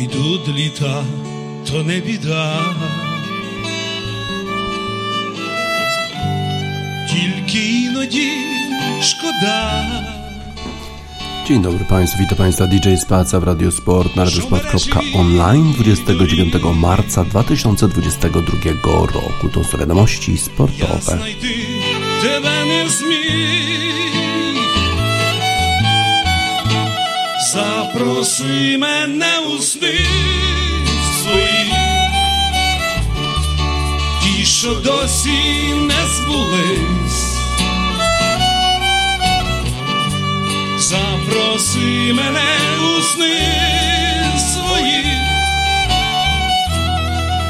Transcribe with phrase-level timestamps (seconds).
[0.00, 1.04] Ідуть літа,
[1.70, 2.60] то не біда.
[7.10, 8.30] Тільки іноді
[9.02, 10.16] szkoda.
[11.48, 19.06] Dzień dobry Państwu, witam Państwa DJ Spaca w Radio Sport na radiosport.online 29 marca 2022
[19.06, 19.48] roku.
[19.54, 21.18] To są wiadomości sportowe.
[27.53, 29.99] Запроси мене у сни
[31.21, 31.73] свої,
[34.23, 37.31] ті, що досі не збулись.
[40.91, 43.39] запроси мене у сни
[44.53, 45.03] свої,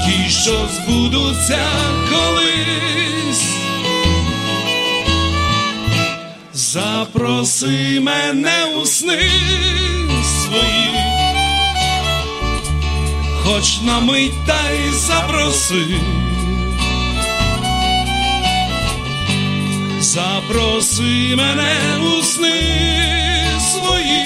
[0.05, 1.65] ті, що збудуться
[2.09, 3.50] колись,
[6.73, 9.29] запроси мене у сни
[10.23, 10.89] свої,
[13.43, 15.85] хоч на мить та й запроси.
[19.99, 21.75] Запроси мене
[22.17, 22.61] у сни
[23.71, 24.25] свої,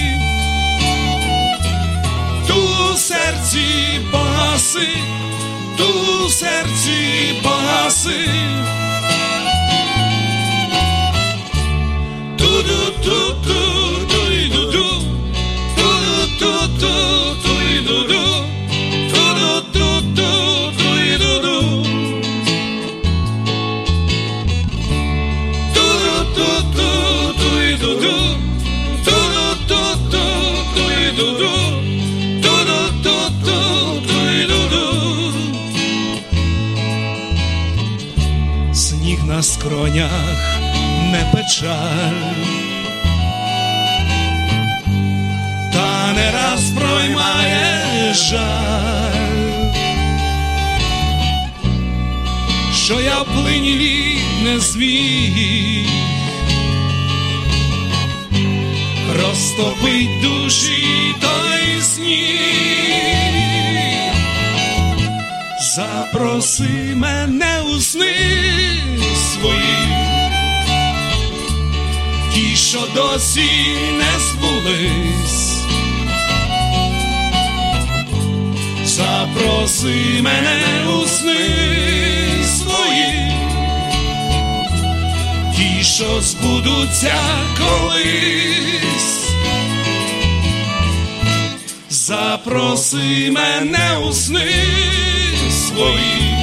[2.47, 3.67] ту серці
[4.11, 4.87] погаси,
[5.77, 8.29] ту серці погаси.
[39.35, 40.07] На скроня
[41.15, 42.21] не печаль,
[45.73, 49.43] та не раз проймає жаль,
[52.73, 55.87] що я плині не зміг
[59.15, 62.25] розтопить душі той сніг,
[65.75, 68.15] запроси мене у сни
[69.33, 70.04] свої,
[72.35, 73.49] ті, що досі
[73.97, 75.57] не збулись,
[78.83, 81.49] запроси мене у сни
[82.57, 83.31] свої.
[85.55, 87.15] Ті, що збудуться
[87.57, 89.29] колись,
[91.89, 94.51] запроси мене у сни
[95.67, 96.35] свої,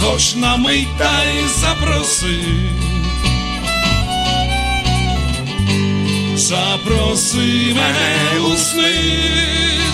[0.00, 2.38] хоч на мить та й запроси,
[6.42, 8.94] запроси мене у сни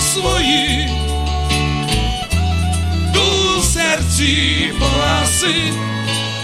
[0.00, 0.88] свої,
[3.14, 5.54] у серці погаси,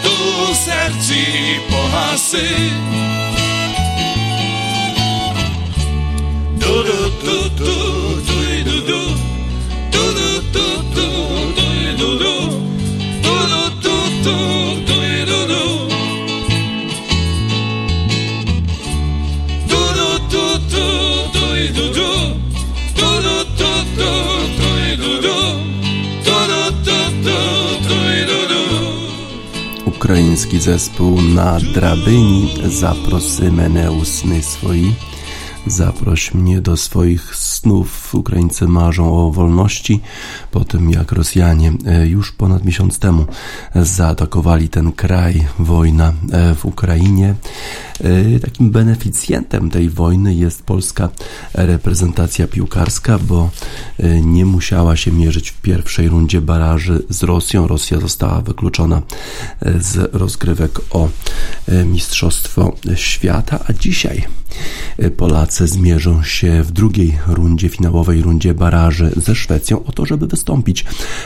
[0.04, 1.26] у серці
[1.70, 2.48] погаси.
[6.60, 7.78] Ду-ду-ду-ду,
[9.92, 11.63] ду-ду-ду,
[30.04, 34.94] Ukraiński zespół na drabyni Zaprosy menę u sny swoi.
[35.66, 38.03] Zaproś mnie do swoich snów.
[38.14, 40.00] Ukraińcy marzą o wolności
[40.50, 43.26] po tym, jak Rosjanie e, już ponad miesiąc temu
[43.75, 45.44] zaatakowali ten kraj.
[45.58, 47.34] Wojna e, w Ukrainie.
[48.00, 51.08] E, takim beneficjentem tej wojny jest polska
[51.54, 53.50] reprezentacja piłkarska, bo
[54.22, 57.66] nie musiała się mierzyć w pierwszej rundzie baraży z Rosją.
[57.66, 59.03] Rosja została wykluczona
[59.80, 61.08] z rozgrywek o
[61.86, 64.24] Mistrzostwo Świata, a dzisiaj
[65.16, 70.84] Polacy zmierzą się w drugiej rundzie, finałowej rundzie baraży ze Szwecją o to, żeby wystąpić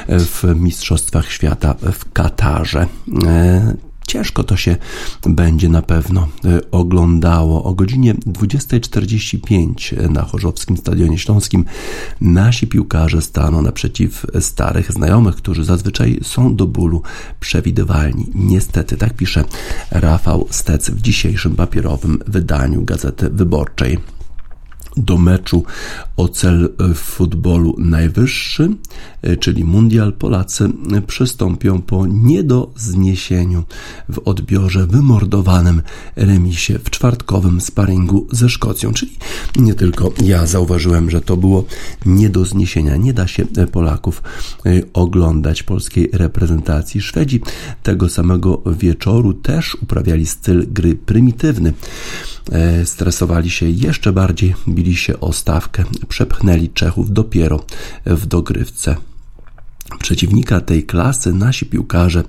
[0.09, 2.87] w Mistrzostwach Świata w Katarze.
[4.07, 4.77] Ciężko to się
[5.27, 6.29] będzie na pewno
[6.71, 7.65] oglądało.
[7.65, 11.65] O godzinie 20.45 na Chorzowskim Stadionie Śląskim
[12.21, 17.03] nasi piłkarze staną naprzeciw starych znajomych, którzy zazwyczaj są do bólu
[17.41, 18.27] przewidywalni.
[18.35, 19.45] Niestety, tak pisze
[19.91, 24.18] Rafał Stec w dzisiejszym papierowym wydaniu Gazety Wyborczej.
[24.99, 25.65] Do meczu
[26.17, 28.69] o cel w futbolu najwyższy,
[29.23, 30.69] e, czyli mundial, Polacy
[31.07, 33.65] przystąpią po nie do zniesieniu
[34.09, 35.83] w odbiorze wymordowanym
[36.17, 38.93] remisie w czwartkowym sparingu ze Szkocją.
[38.93, 39.17] Czyli
[39.57, 41.65] nie tylko ja zauważyłem, że to było
[42.07, 42.97] nie do zniesienia.
[42.97, 44.23] Nie da się Polaków
[44.67, 47.01] e, oglądać polskiej reprezentacji.
[47.01, 47.41] Szwedzi
[47.83, 51.73] tego samego wieczoru też uprawiali styl gry prymitywny.
[52.53, 57.65] E, stresowali się jeszcze bardziej, bili się o stawkę, przepchnęli Czechów dopiero
[58.07, 58.97] w dogrywce.
[60.01, 62.25] Przeciwnika tej klasy nasi piłkarze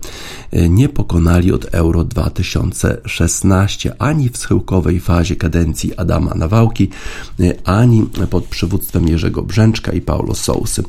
[0.52, 6.90] e, nie pokonali od Euro 2016 ani w schyłkowej fazie kadencji Adama Nawałki,
[7.40, 10.84] e, ani pod przywództwem Jerzego Brzęczka i Paulo Sousy.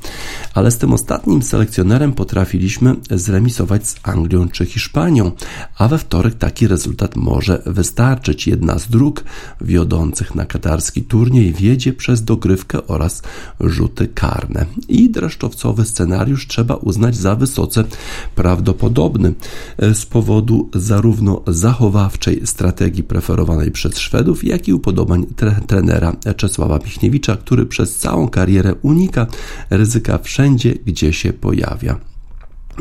[0.54, 5.32] Ale z tym ostatnim selekcjonerem potrafiliśmy zremisować z Anglią czy Hiszpanią,
[5.78, 8.46] a we wtorek taki rezultat może wystarczyć.
[8.46, 9.24] Jedna z dróg
[9.60, 13.22] wiodących na katarski turniej wiedzie przez dogrywkę oraz
[13.60, 14.66] rzuty karne.
[14.88, 17.84] I dreszczowcowy scenariusz trzeba trzeba uznać za wysoce
[18.34, 19.34] prawdopodobny
[19.78, 26.78] e, z powodu zarówno zachowawczej strategii preferowanej przez Szwedów, jak i upodobań tre trenera Czesława
[26.78, 29.26] Michniewicza, który przez całą karierę unika
[29.70, 32.10] ryzyka wszędzie, gdzie się pojawia.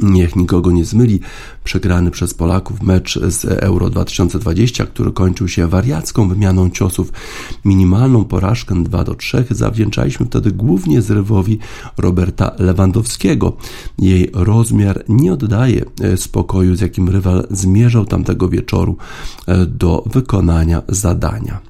[0.01, 1.19] Niech nikogo nie zmyli,
[1.63, 7.11] przegrany przez Polaków mecz z Euro 2020, który kończył się wariacką wymianą ciosów,
[7.65, 11.59] minimalną porażkę 2 do 3 zawdzięczaliśmy wtedy głównie zrywowi
[11.97, 13.57] Roberta Lewandowskiego.
[13.99, 18.97] Jej rozmiar nie oddaje e, spokoju, z jakim rywal zmierzał tamtego wieczoru
[19.47, 21.68] e, do wykonania zadania.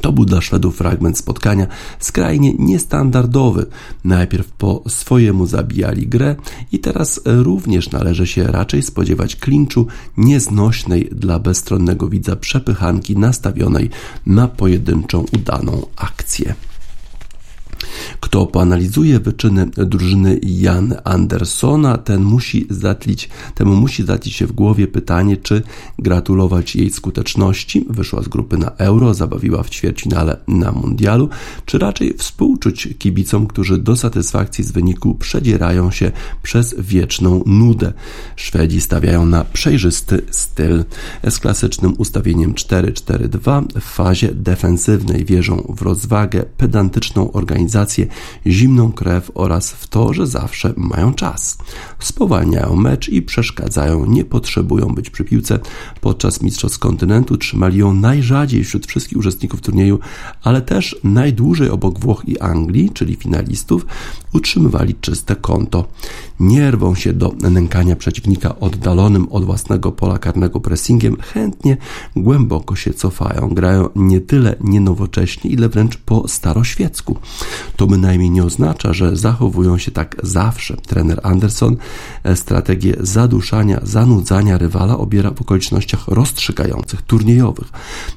[0.00, 1.66] To był dla Szwedów fragment spotkania
[1.98, 3.66] skrajnie niestandardowy.
[4.04, 6.36] Najpierw po swojemu zabijali grę
[6.72, 9.86] i teraz również należy się raczej spodziewać klinczu
[10.16, 13.90] nieznośnej dla bezstronnego widza przepychanki nastawionej
[14.26, 16.54] na pojedynczą udaną akcję.
[18.20, 24.86] Kto poanalizuje wyczyny drużyny Jan Andersona, ten musi zatlić, temu musi zatlić się w głowie
[24.86, 25.62] pytanie, czy
[25.98, 31.28] gratulować jej skuteczności, wyszła z grupy na Euro, zabawiła w ćwierćfinale na Mundialu,
[31.66, 36.12] czy raczej współczuć kibicom, którzy do satysfakcji z wyniku przedzierają się
[36.42, 37.92] przez wieczną nudę.
[38.36, 40.84] Szwedzi stawiają na przejrzysty styl.
[41.30, 47.81] Z klasycznym ustawieniem 4-4-2 w fazie defensywnej wierzą w rozwagę, pedantyczną organizację
[48.46, 51.58] zimną krew oraz w to, że zawsze mają czas.
[51.98, 55.58] Spowalniają mecz i przeszkadzają, nie potrzebują być przy piłce.
[56.00, 59.98] Podczas Mistrzostw Kontynentu trzymali ją najrzadziej wśród wszystkich uczestników turnieju,
[60.42, 63.86] ale też najdłużej obok Włoch i Anglii, czyli finalistów,
[64.32, 65.88] utrzymywali czyste konto.
[66.40, 71.76] Nie rwą się do nękania przeciwnika oddalonym od własnego pola karnego pressingiem, chętnie
[72.16, 77.16] głęboko się cofają, grają nie tyle nienowocześnie, ile wręcz po staroświecku.
[77.76, 80.76] To bynajmniej nie oznacza, że zachowują się tak zawsze.
[80.76, 81.76] Trener Anderson
[82.24, 87.68] e, strategię zaduszania, zanudzania rywala obiera w okolicznościach rozstrzygających, turniejowych,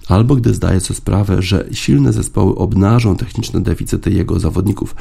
[0.07, 4.95] albo gdy zdaje sobie sprawę, że silne zespoły obnażą techniczne deficyty jego zawodników.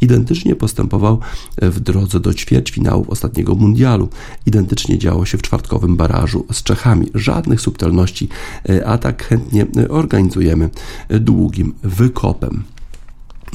[0.00, 1.20] Identycznie postępował
[1.62, 4.08] w drodze do ćwierćfinałów ostatniego mundialu.
[4.46, 7.10] Identycznie działo się w czwartkowym barażu z Czechami.
[7.14, 8.28] Żadnych subtelności,
[8.68, 10.70] e, a tak chętnie organizujemy
[11.08, 12.75] długim wykopem.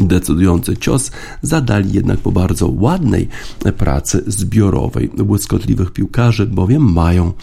[0.02, 1.12] Decydujący cios
[1.42, 3.28] zadali jednak po bardzo ładnej
[3.78, 5.10] pracy zbiorowej.
[5.10, 7.34] Błyskotliwych piłkarzy bowiem mają,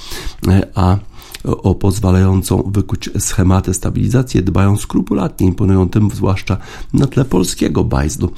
[0.74, 0.98] a
[1.44, 6.56] o pozwalającą wykuć schematy stabilizacji dbają skrupulatnie, imponują tym zwłaszcza
[6.92, 8.30] na tle polskiego bajzdu.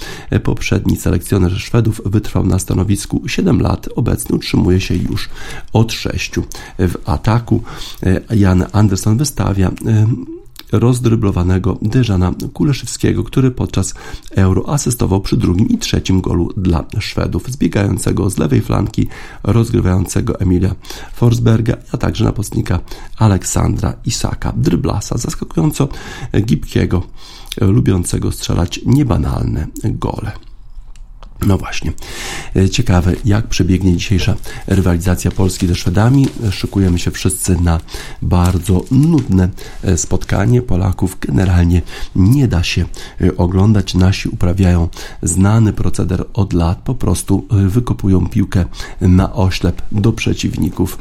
[0.42, 5.28] Poprzedni selekcjoner Szwedów wytrwał na stanowisku 7 lat, obecny utrzymuje się już
[5.72, 6.32] od 6.
[6.78, 7.62] W ataku
[8.30, 9.70] Jan Anderson wystawia
[10.72, 13.94] rozdryblowanego Deżana Kuleszewskiego, który podczas
[14.30, 19.08] Euro asystował przy drugim i trzecim golu dla Szwedów, zbiegającego z lewej flanki,
[19.42, 20.74] rozgrywającego Emilia
[21.14, 22.80] Forsberga, a także napastnika
[23.16, 25.88] Aleksandra Isaka, dryblasa, zaskakująco
[26.44, 27.02] gibkiego,
[27.60, 30.49] lubiącego strzelać niebanalne gole.
[31.46, 31.92] No właśnie.
[32.56, 34.34] E, ciekawe, jak przebiegnie dzisiejsza
[34.66, 36.28] rywalizacja Polski ze Szwedami.
[36.50, 37.80] Szykujemy się wszyscy na
[38.22, 39.48] bardzo nudne
[39.82, 40.62] e, spotkanie.
[40.62, 41.82] Polaków generalnie
[42.16, 42.84] nie da się
[43.20, 43.94] e, oglądać.
[43.94, 44.88] Nasi uprawiają
[45.22, 46.78] znany proceder od lat.
[46.78, 48.64] Po prostu wykopują piłkę
[49.00, 50.98] na oślep do przeciwników,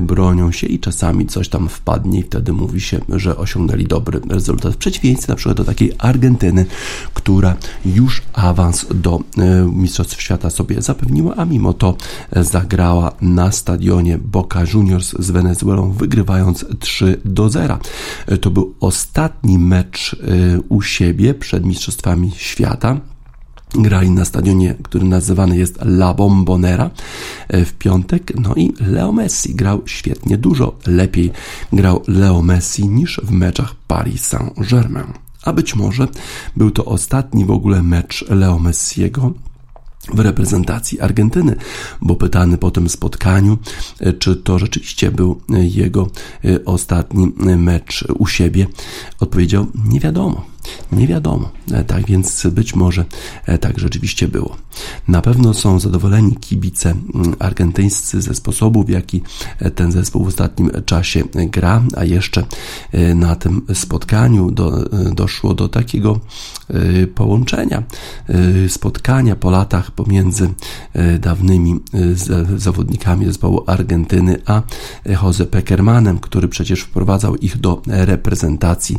[0.00, 4.74] bronią się i czasami coś tam wpadnie i wtedy mówi się, że osiągnęli dobry rezultat.
[4.74, 6.66] W przeciwieństwie na przykład do takiej Argentyny,
[7.14, 11.94] która już awans do e, Mistrzostw Świata sobie zapewniła, a mimo to
[12.36, 17.78] zagrała na stadionie Boca Juniors z Wenezuelą, wygrywając 3 do 0.
[18.40, 20.16] To był ostatni mecz
[20.68, 23.00] u siebie przed Mistrzostwami Świata
[23.74, 26.90] grali na stadionie, który nazywany jest La Bombonera
[27.48, 28.32] e, w piątek.
[28.40, 31.32] No i Leo Messi grał świetnie, dużo lepiej
[31.72, 35.12] grał Leo Messi niż w meczach Paris Saint-Germain.
[35.42, 36.08] A być może
[36.56, 39.32] był to ostatni w ogóle mecz Leo Messiego
[40.08, 41.56] w reprezentacji Argentyny,
[42.00, 43.58] bo pytany po tym spotkaniu,
[44.00, 46.10] e, czy to rzeczywiście był jego
[46.44, 48.66] e, ostatni mecz u siebie,
[49.20, 50.44] odpowiedział: Nie wiadomo.
[50.92, 51.50] Nie wiadomo.
[51.72, 53.04] E, tak więc być może
[53.46, 54.56] e, tak rzeczywiście było.
[55.08, 59.22] Na pewno są zadowoleni kibice mm, argentyńscy ze sposobu, w jaki
[59.58, 62.44] e, ten zespół w ostatnim czasie gra, a jeszcze
[63.14, 66.20] na tym spotkaniu do, doszło do takiego
[67.14, 67.82] połączenia,
[68.68, 70.50] spotkania po latach pomiędzy
[71.20, 71.80] dawnymi
[72.56, 74.62] zawodnikami zespołu Argentyny a
[75.22, 78.98] Jose Peckermanem, który przecież wprowadzał ich do reprezentacji,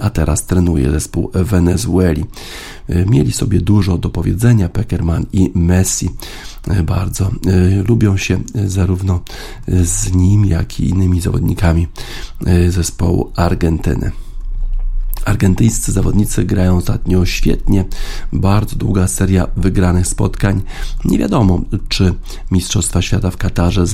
[0.00, 2.24] a teraz trenuje zespół Wenezueli.
[2.88, 6.10] E, mieli sobie dużo do powiedzenia Peckerman i Messi.
[6.68, 7.30] E, bardzo e,
[7.82, 9.20] lubią się zarówno
[9.68, 11.86] z nim, jak i innymi zawodnikami
[12.68, 14.10] zespołu Argentyny.
[15.28, 17.84] Argentyńscy zawodnicy grają ostatnio świetnie,
[18.32, 20.62] bardzo długa seria wygranych spotkań.
[21.04, 22.14] Nie wiadomo, czy
[22.50, 23.84] Mistrzostwa Świata w Katarze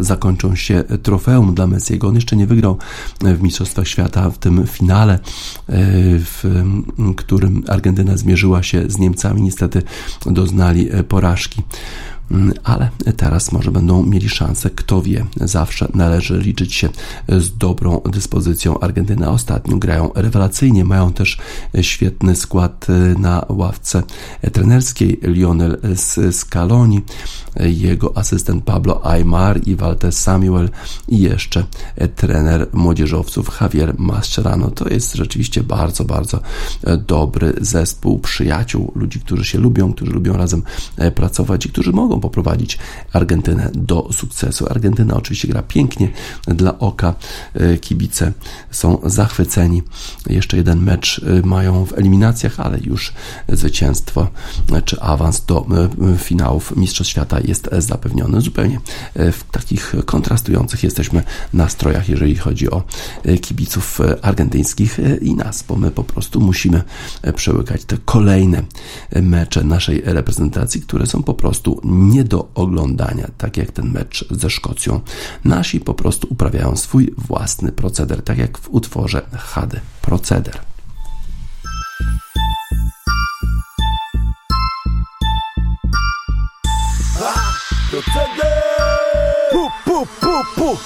[0.00, 2.08] zakończą się trofeum dla Messiego.
[2.08, 2.78] On jeszcze nie wygrał
[3.20, 5.18] w Mistrzostwach Świata w tym finale, e,
[6.18, 6.64] w
[7.16, 9.42] którym Argentyna zmierzyła się z Niemcami.
[9.42, 9.82] Niestety
[10.26, 11.62] doznali porażki.
[12.64, 15.26] Ale teraz może będą mieli szansę, kto wie.
[15.36, 16.88] Zawsze należy liczyć się
[17.28, 19.28] z dobrą dyspozycją Argentyny.
[19.28, 21.38] Ostatnio grają rewelacyjnie, mają też
[21.80, 22.86] świetny skład
[23.18, 24.02] na ławce
[24.52, 25.20] trenerskiej.
[25.22, 25.78] Lionel
[26.30, 27.02] Scaloni,
[27.60, 30.70] jego asystent Pablo Aymar i Walter Samuel
[31.08, 31.64] i jeszcze
[32.16, 34.70] trener młodzieżowców Javier Mascherano.
[34.70, 36.40] To jest rzeczywiście bardzo, bardzo
[37.06, 40.62] dobry zespół przyjaciół, ludzi, którzy się lubią, którzy lubią razem
[41.14, 42.78] pracować i którzy mogą poprowadzić
[43.12, 44.66] Argentynę do sukcesu.
[44.70, 46.08] Argentyna oczywiście gra pięknie
[46.46, 47.14] dla oka,
[47.54, 48.32] e, kibice
[48.70, 49.82] są zachwyceni.
[50.26, 53.12] Jeszcze jeden mecz e, mają w eliminacjach, ale już
[53.48, 54.28] zwycięstwo
[54.72, 55.66] e, czy awans do
[56.18, 58.40] finałów Mistrzostw Świata jest zapewniony.
[58.40, 58.80] Zupełnie
[59.14, 61.22] w takich kontrastujących jesteśmy
[61.52, 62.82] nastrojach, jeżeli chodzi o
[63.40, 66.82] kibiców argentyńskich i nas, bo my po prostu musimy
[67.34, 68.62] przełykać te kolejne
[69.22, 74.50] mecze naszej reprezentacji, które są po prostu nie do oglądania, tak jak ten mecz ze
[74.50, 75.00] Szkocją.
[75.44, 80.58] Nasi po prostu uprawiają swój własny proceder, tak jak w utworze HD Proceder.
[87.90, 88.62] Proceder!
[89.52, 90.76] Pu, pu, pu, pu.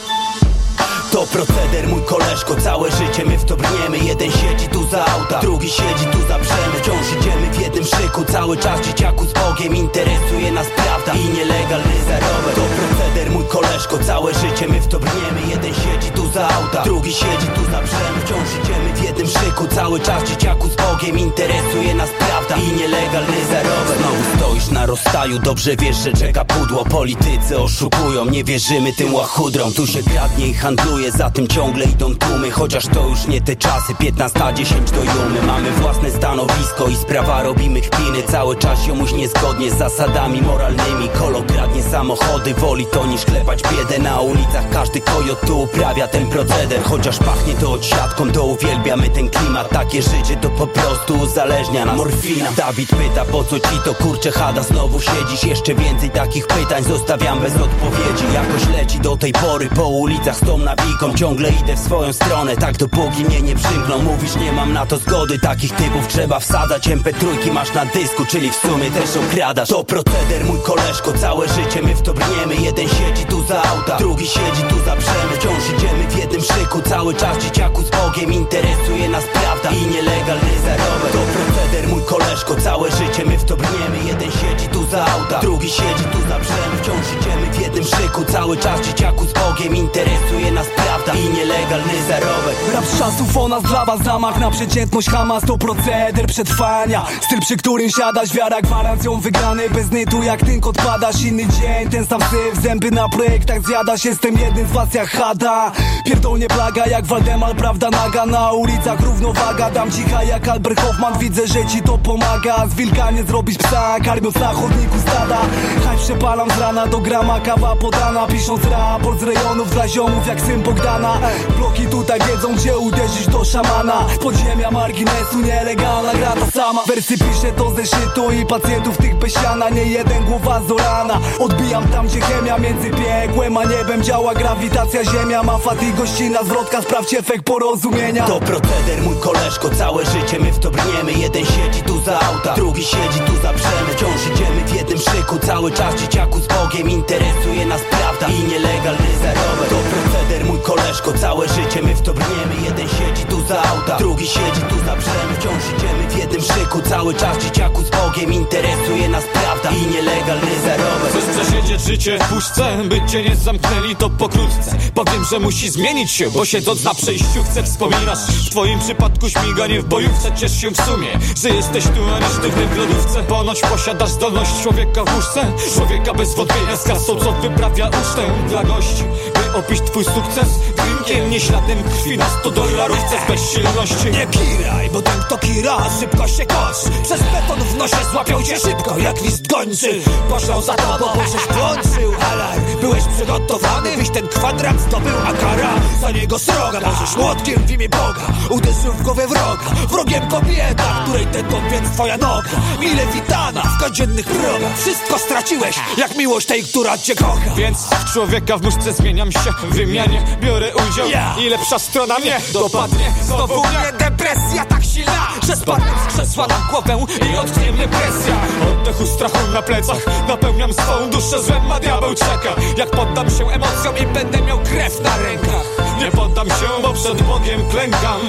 [1.13, 5.41] To proceder, mój koleżko, całe życie my w to brniemy Jeden siedzi tu za auta,
[5.41, 9.77] drugi siedzi tu za brzemy Wciąż idziemy w jednym szyku, cały czas dzieciaku z Bogiem
[9.77, 14.99] Interesuje nas prawda i nielegalny zarobek To proceder, mój koleżko, całe życie my w to
[14.99, 19.27] brniemy Jeden siedzi tu za auta, drugi siedzi tu za brzemy Wciąż idziemy w jednym
[19.27, 24.87] szyku, cały czas dzieciaku z Bogiem Interesuje nas prawda i nielegalny zarobek Znowu stoisz na
[24.87, 26.85] rozstaju, dobrze wiesz, że czeka pudło.
[26.85, 29.73] Politycy oszukują, nie wierzymy tym łachudrom.
[29.73, 32.51] Tu się kradnie i handluje za tym ciągle idą tłumy.
[32.51, 35.43] Chociaż to już nie te czasy 15, 10 do jumy.
[35.47, 41.09] Mamy własne stanowisko i sprawa robimy chpiny Cały czas jomuś niezgodnie z zasadami moralnymi.
[41.19, 43.99] Kolo kradnie samochody, woli to niż klepać biedę.
[43.99, 46.83] Na ulicach każdy kojot tu uprawia ten proceder.
[46.83, 49.69] Chociaż pachnie to odsiadką, to uwielbiamy ten klimat.
[49.69, 51.97] Takie życie to po prostu uzależnia nas.
[51.97, 52.53] Morfina.
[52.57, 57.41] Dawid pyta po co ci to kurcze chada Znowu siedzisz, jeszcze więcej takich pytań Zostawiam
[57.41, 58.25] bez odpowiedzi.
[58.35, 61.15] Jakoś leci do tej pory po ulicach z tą nawiką.
[61.15, 64.03] Ciągle idę w swoją stronę, tak dopóki mnie nie przymkną.
[64.03, 66.89] Mówisz nie mam na to zgody, takich typów trzeba wsadzać.
[66.89, 69.69] MP3 masz na dysku, czyli w sumie też okradasz.
[69.69, 72.55] To proceder mój koleżko, całe życie my w to brniemy.
[72.55, 76.83] Jeden siedzi tu za auta, drugi siedzi tu za brzemy Wciąż idziemy w jednym szyku,
[76.83, 81.13] cały czas dzieciaku z Bogiem Interesuje nas prawda i nielegalny zarobek.
[81.13, 81.52] To
[81.89, 83.99] mój koleżko, całe życie my w to brniemy.
[84.07, 88.25] Jeden siedzi tu za auta, drugi siedzi tu za brzemy Wciąż idziemy w jednym szyku,
[88.25, 89.77] cały czas dzieciaku z Bogiem.
[89.77, 92.57] Interesuje nas prawda prawda i nielegalny zarobek.
[92.75, 97.07] Rap z czasów o nas dla was zamach na przeciętność Hamas to proceder przetrwania.
[97.21, 99.71] Styl przy którym siadasz, wiara gwarancją wygranej.
[99.71, 104.39] Bez nytu jak tynk odpadasz, inny dzień Ten sam syf, zęby na projektach zjadasz Jestem
[104.39, 105.73] jednym z was jak Hada.
[106.07, 108.27] Pierdolnie plaga jak Waldemar, prawda naga.
[108.27, 111.19] Na ulicach równowaga, dam cicha jak Albert Hoffman.
[111.19, 112.67] Widzę, że ci to pomaga.
[112.67, 115.39] Z wilka nie zrobić psa, karmiąc na chodniku stada
[115.87, 120.41] Haj przepalam z rana do grama, kawa podana Pisząc raport z rejonów dla ziomów jak
[120.41, 121.19] syn Bogdana.
[121.59, 124.05] Bloki tutaj wiedzą gdzie uderzyć do szamana.
[124.15, 126.83] Z podziemia marginesu nielegalna gra ta sama.
[126.87, 129.69] Wersy piszę to ze szytu i pacjentów tych bez siana.
[129.71, 134.35] Nie jeden głowa zorana Odbijam tam gdzie chemia między piekłem a niebem Działa.
[134.35, 136.83] Grawitacja ziemia Ma fat i gościna zwrotka.
[136.83, 138.27] Sprawdź efekt porozumienia.
[138.27, 141.13] To proceder mój koleżko, całe życie my w to brniemy.
[141.13, 145.39] Jeden siedzi tu za auta, drugi siedzi tu za brzemy Wciąż idziemy w jednym szyku,
[145.39, 151.13] cały czas dzieciaku z Bogiem Interesuje nas prawda i nielegalny zarobek To proceder mój koleżko,
[151.13, 152.55] całe życie my w to brniemy.
[152.65, 156.52] Jeden siedzi tu za auta, drugi siedzi tu za brzemy Wciąż idziemy w jednym szyku,
[156.93, 161.11] cały czas dzieciaku z Bogiem Interesuje nas prawda i nielegalny zarobek.
[161.11, 164.77] Chcesz przesiedzieć życie w puszce, by cię nie zamknęli to pokrótce.
[164.95, 169.85] Powiem, że musi zmienić się, bo siedząc na przejściówce wspominasz W twoim przypadku śmiganie w
[169.85, 171.09] bojówce Ciesz się w sumie,
[171.43, 176.15] że jesteś tu, a nie sztywny w lodówce Ponoć posiadasz zdolność człowieka w łóżce Człowieka
[176.15, 176.77] bez wątpienia.
[176.77, 180.49] Z kasą, co wyprawia ucztę dla gości By opić twój sukces.
[180.77, 185.77] Drinkiem, nie śladem krwi na 100 dolarówce z bezsilności Nie kiraj, bo ten kto kira,
[186.01, 190.75] szybko się kosz Przez beton w nosie złapią cię szybko jak list gończy Poszlą za
[190.75, 192.63] tobą, bo żeś włączył alarm.
[192.81, 196.81] Byłeś przygotowany, byś ten kwadrat zdobył, a kara za niego sroga.
[196.81, 199.71] Możesz młotkiem w imię Boga, uderzył w głowę wroga.
[199.89, 202.51] Wrogiem kobieta, której tętą więc twoja noga.
[202.81, 204.79] Mile witana w codziennych progach.
[204.79, 207.55] Wszystko straciłeś, jak miłość tej, która cię kocha.
[207.57, 209.41] Więc w człowieka w muszce zmieniam się.
[209.63, 211.09] W wymianie biorę udział.
[211.11, 211.35] Ja.
[211.39, 213.13] I lepsza strona mnie dopadnie.
[213.23, 218.35] Znowu mnie depresja tak silna, że spadnę z krzesła na głowę i odknie mnie presja.
[218.73, 222.61] Oddechu strachu na plecach Napełniam swą duszę złem, a diabeł czeka.
[222.77, 225.67] Jak poddam się emocjom i będę miał krew na rękach.
[225.99, 228.21] Nie poddam się, bo przed Bogiem klękam.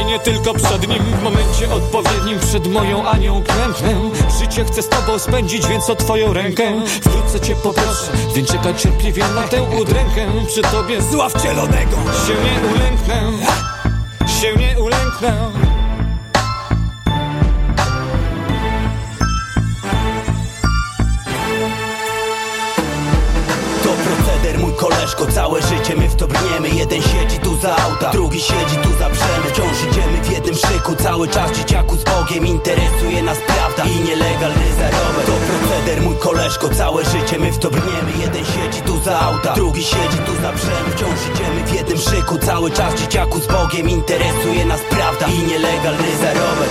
[0.00, 3.94] I nie tylko przed Nim W momencie odpowiednim przed moją Anią klęknę.
[4.40, 9.24] Życie chcę z Tobą spędzić, więc o Twoją rękę Wkrótce Cię poproszę, więc czekaj cierpliwie
[9.34, 10.26] na tę udrękę.
[10.46, 13.32] Przy Tobie Zła wcielonego się nie ulęknę.
[14.40, 15.69] Się nie ulęknę
[25.14, 26.68] koleżko, całe życie my w to brniemy.
[26.68, 30.94] Jeden siedzi tu za auta, drugi siedzi tu za brzemy Wciąż idziemy w jednym szyku,
[30.96, 35.26] cały czas dzieciaku z Bogiem Interesuje nas prawda i nielegalny zarobek.
[35.26, 38.12] To proceder mój koleżko, całe życie my w to brniemy.
[38.20, 42.38] Jeden siedzi tu za auta, drugi siedzi tu za brzemy Wciąż idziemy w jednym szyku,
[42.38, 46.70] cały czas dzieciaku z Bogiem Interesuje nas prawda i nielegalny zarobek.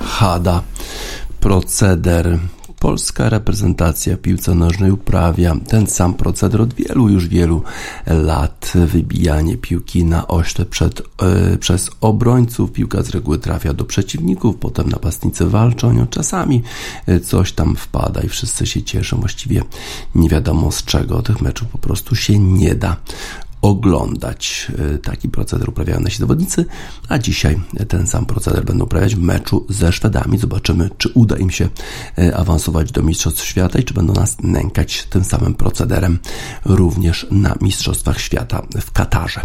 [0.00, 0.62] Hada,
[1.40, 2.38] proceder.
[2.86, 7.62] Polska reprezentacja piłce nożnej uprawia ten sam proceder od wielu, już wielu
[8.06, 8.72] lat.
[8.74, 12.72] Wybijanie piłki na ośle przed, e, przez obrońców.
[12.72, 16.06] Piłka z reguły trafia do przeciwników, potem napastnicy walczą nią.
[16.06, 16.62] Czasami
[17.06, 19.20] e, coś tam wpada i wszyscy się cieszą.
[19.20, 19.62] Właściwie
[20.14, 21.22] nie wiadomo z czego.
[21.22, 22.96] Tych meczów po prostu się nie da
[23.66, 24.72] oglądać.
[24.94, 26.64] E, Taki proceder uprawiają nasi zawodnicy,
[27.08, 30.38] a dzisiaj ten sam proceder będą uprawiać w meczu ze Szwedami.
[30.38, 31.68] Zobaczymy, czy uda im się
[32.18, 36.18] e, awansować do Mistrzostw Świata i czy będą nas nękać tym samym procederem
[36.64, 39.40] również na Mistrzostwach Świata w Katarze.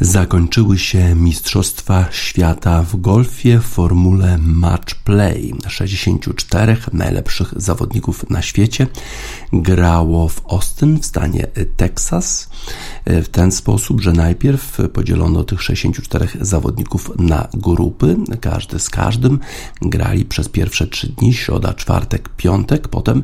[0.00, 5.54] Zakończyły się Mistrzostwa Świata w golfie w formule Match Play.
[5.68, 8.86] 64 najlepszych zawodników na świecie
[9.52, 12.48] grało w Austin w stanie Teksas
[13.06, 19.38] w ten sposób, że najpierw podzielono tych 64 zawodników na grupy, każdy z każdym
[19.82, 23.22] grali przez pierwsze trzy dni, środa, czwartek, piątek, potem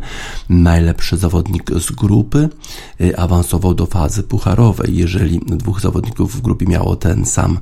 [0.49, 2.49] najlepszy zawodnik z grupy
[3.01, 4.97] y, awansował do fazy pucharowej.
[4.97, 7.59] Jeżeli dwóch zawodników w grupie miało ten sam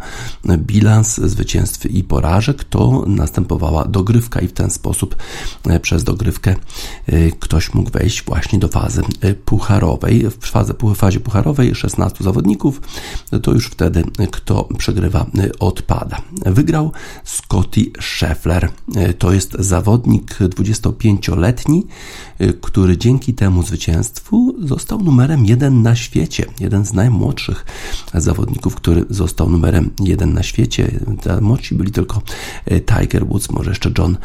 [0.57, 5.17] bilans zwycięstw i porażek, to następowała dogrywka i w ten sposób
[5.71, 6.57] y, przez dogrywkę
[7.13, 9.03] y, ktoś mógł wejść właśnie do fazy
[9.45, 10.31] pucharowej.
[10.41, 12.81] W fazie, w fazie pucharowej 16 zawodników,
[13.43, 15.27] to już wtedy kto przegrywa
[15.61, 16.23] odpada.
[16.47, 16.93] Wygrał
[17.25, 18.69] Scotty Scheffler.
[19.19, 21.87] To jest zawodnik 25-letni,
[22.61, 26.47] który dzięki temu zwycięstwu został numerem jeden na świecie.
[26.61, 27.65] Jeden z najmłodszych
[28.15, 30.91] zawodników, który który został numerem jeden na świecie.
[31.41, 32.23] Młodsi byli tylko
[32.87, 34.17] Tiger Woods, może jeszcze John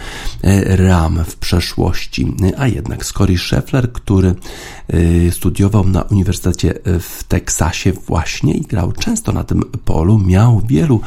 [0.65, 4.35] Ram w przeszłości, a jednak Scotty Scheffler, który
[5.31, 11.01] studiował na Uniwersytecie w Teksasie właśnie i grał często na tym polu, miał wielu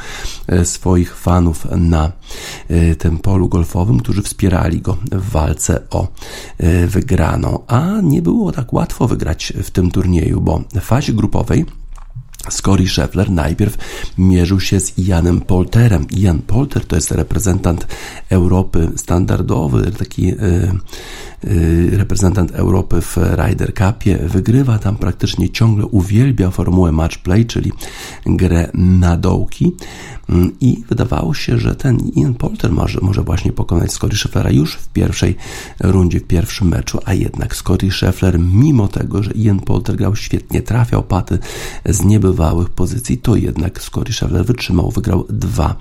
[0.65, 2.13] swoich fanów na
[2.99, 6.09] tym polu golfowym, którzy wspierali go w walce o
[6.87, 11.65] wygraną, a nie było tak łatwo wygrać w tym turnieju, bo w fazie grupowej
[12.51, 13.79] Scotty Scheffler najpierw
[14.19, 16.07] mierzył się z Ianem Polterem.
[16.11, 17.87] Ian Polter to jest reprezentant
[18.31, 20.37] Europy standardowy, taki yy,
[21.45, 24.19] yy, reprezentant Europy w Ryder Cupie.
[24.19, 27.73] Wygrywa tam praktycznie ciągle, uwielbia formułę match play, czyli
[28.27, 29.73] grę na dołki.
[30.29, 34.75] Mm, I wydawało się, że ten Ian Polter może, może właśnie pokonać Scotty Schefflera już
[34.75, 35.37] w pierwszej
[35.81, 40.63] rundzie, w pierwszym meczu, a jednak Scotty Scheffler, mimo tego, że Ian Polter grał świetnie,
[40.63, 41.39] trafiał paty
[41.85, 45.77] z niebywałych pozycji, to jednak Scotty Scheffler wytrzymał, wygrał dwa,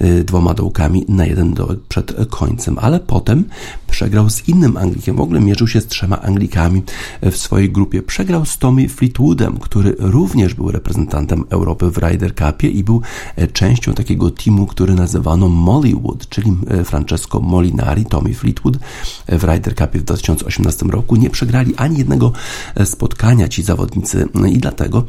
[0.00, 3.44] y, dwoma dołkami na jeden dołek przed końcem, ale potem
[3.90, 6.82] przegrał z innym Anglikiem, w ogóle mierzył się z trzema Anglikami
[7.22, 8.02] w swojej grupie.
[8.02, 13.02] Przegrał z Tommy Fleetwoodem, który również był reprezentantem Europy w Ryder Cupie i był
[13.36, 18.78] e, częścią takiego teamu, który nazywano Mollywood, czyli Francesco Molinari, Tommy Fleetwood
[19.28, 21.16] w Ryder Cupie w 2018 roku.
[21.16, 22.32] Nie przegrali ani jednego
[22.84, 25.04] spotkania ci zawodnicy i dlatego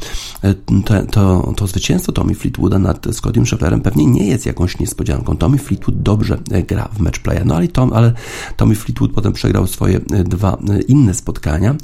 [0.84, 5.38] to, to, to zwycięstwo Tommy Fleetwooda nad Scottiem Schefflerem pewnie nie jest jakąś niespodzianką.
[5.38, 8.14] Tommy Fleetwood dobrze gra w match playa, no ale, Tom, ale
[8.58, 11.76] Tommy Fleetwood potem przegrał swoje dwa inne spotkania.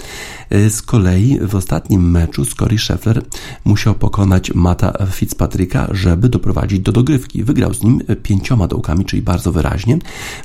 [0.69, 3.21] Z kolei w ostatnim meczu Scottie Scheffler
[3.65, 7.43] musiał pokonać Mata Fitzpatricka, żeby doprowadzić do dogrywki.
[7.43, 9.97] Wygrał z nim pięcioma dołkami, czyli bardzo wyraźnie.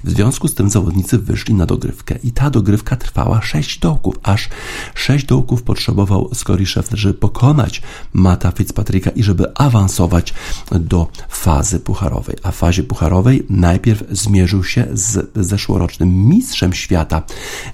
[0.04, 4.14] W związku z tym zawodnicy wyszli na dogrywkę i ta dogrywka trwała sześć dołków.
[4.22, 4.48] Aż
[4.94, 10.34] sześć dołków potrzebował Scottie Scheffler, żeby pokonać Mata Fitzpatricka i żeby awansować
[10.70, 12.36] do fazy pucharowej.
[12.42, 17.22] A w fazie pucharowej najpierw zmierzył się z zeszłorocznym mistrzem świata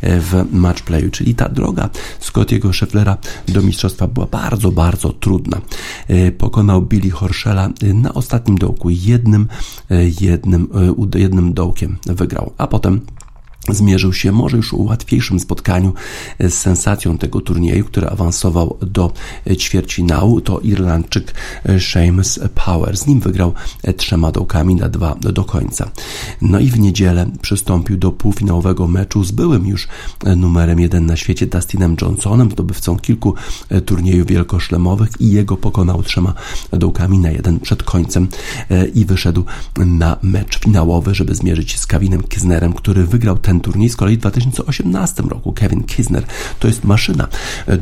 [0.02, 3.16] w matchplayu, czyli ta droga Scottiego Schefflera
[3.48, 5.60] do mistrzostwa była bardzo, bardzo trudna.
[6.38, 9.48] Pokonał Billy Horschela na ostatnim dołku, jednym,
[9.90, 10.68] e, jednym,
[11.14, 13.00] e, jednym dołkiem wygrał, a potem
[13.74, 15.92] zmierzył się może już łatwiejszym spotkaniu
[16.40, 19.12] z sensacją tego turnieju, który awansował do
[19.56, 21.34] ćwierćfinału, to Irlandczyk
[21.78, 22.96] Seamus Power.
[22.96, 23.52] Z nim wygrał
[23.96, 25.90] trzema dołkami na dwa do końca.
[26.42, 29.88] No i w niedzielę przystąpił do półfinałowego meczu z byłym już
[30.36, 33.34] numerem jeden na świecie Dustinem Johnsonem, zdobywcą kilku
[33.86, 36.34] turniejów wielkoszlemowych i jego pokonał trzema
[36.70, 38.28] dołkami na jeden przed końcem
[38.94, 39.44] i wyszedł
[39.76, 44.16] na mecz finałowy, żeby zmierzyć się z Kevinem Kisnerem, który wygrał ten turniej z kolei
[44.16, 45.52] w 2018 roku.
[45.52, 46.24] Kevin Kisner
[46.58, 47.28] to jest maszyna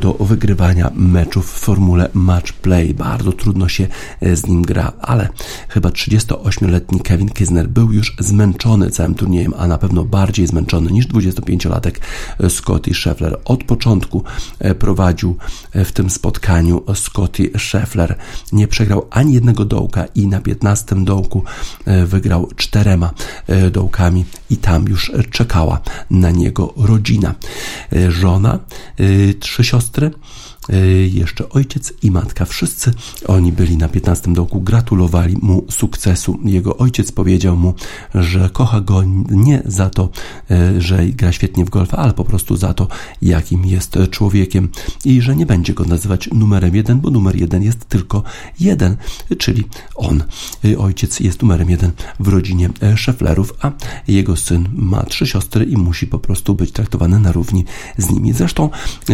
[0.01, 2.93] do wygrywania meczów w formule match play.
[2.93, 3.87] Bardzo trudno się
[4.21, 5.29] e, z nim gra, ale
[5.69, 11.07] chyba 38-letni Kevin Kisner był już zmęczony całym turniejem, a na pewno bardziej zmęczony niż
[11.07, 11.99] 25-latek
[12.49, 13.39] Scotty Scheffler.
[13.45, 14.23] Od początku
[14.59, 15.37] e, prowadził
[15.73, 18.15] e, w tym spotkaniu Scotty Scheffler.
[18.51, 21.43] Nie przegrał ani jednego dołka i na 15 dołku
[22.05, 23.11] wygrał czterema
[23.71, 27.35] dołkami i tam już czekał czekała na niego rodzina.
[27.93, 28.59] E, żona,
[28.97, 30.11] e, trzy siostry,
[31.09, 32.45] jeszcze ojciec i matka.
[32.45, 32.93] Wszyscy
[33.27, 36.39] oni byli na 15 dołku, gratulowali mu sukcesu.
[36.43, 37.73] Jego ojciec powiedział mu,
[38.15, 40.09] że kocha go nie za to,
[40.51, 42.87] y, że gra świetnie w golfa, ale po prostu za to,
[43.21, 44.69] jakim jest człowiekiem
[45.05, 48.23] i że nie będzie go nazywać numerem jeden, bo numer jeden jest tylko
[48.59, 48.97] jeden,
[49.37, 49.63] czyli
[49.95, 50.23] on.
[50.65, 53.71] Y, ojciec jest numerem jeden w rodzinie Szeflerów, a
[54.07, 57.65] jego syn ma trzy siostry i musi po prostu być traktowany na równi
[57.97, 58.33] z nimi.
[58.33, 58.69] Zresztą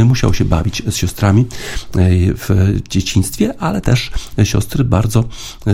[0.06, 4.12] musiał się bawić z siostrami, E, w dzieciństwie, ale też
[4.43, 5.73] siostry bardzo e,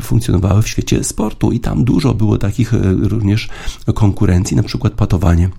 [0.00, 3.48] funkcjonowały w świecie sportu i tam dużo było takich e, również
[3.94, 5.50] konkurencji, na przykład patowanie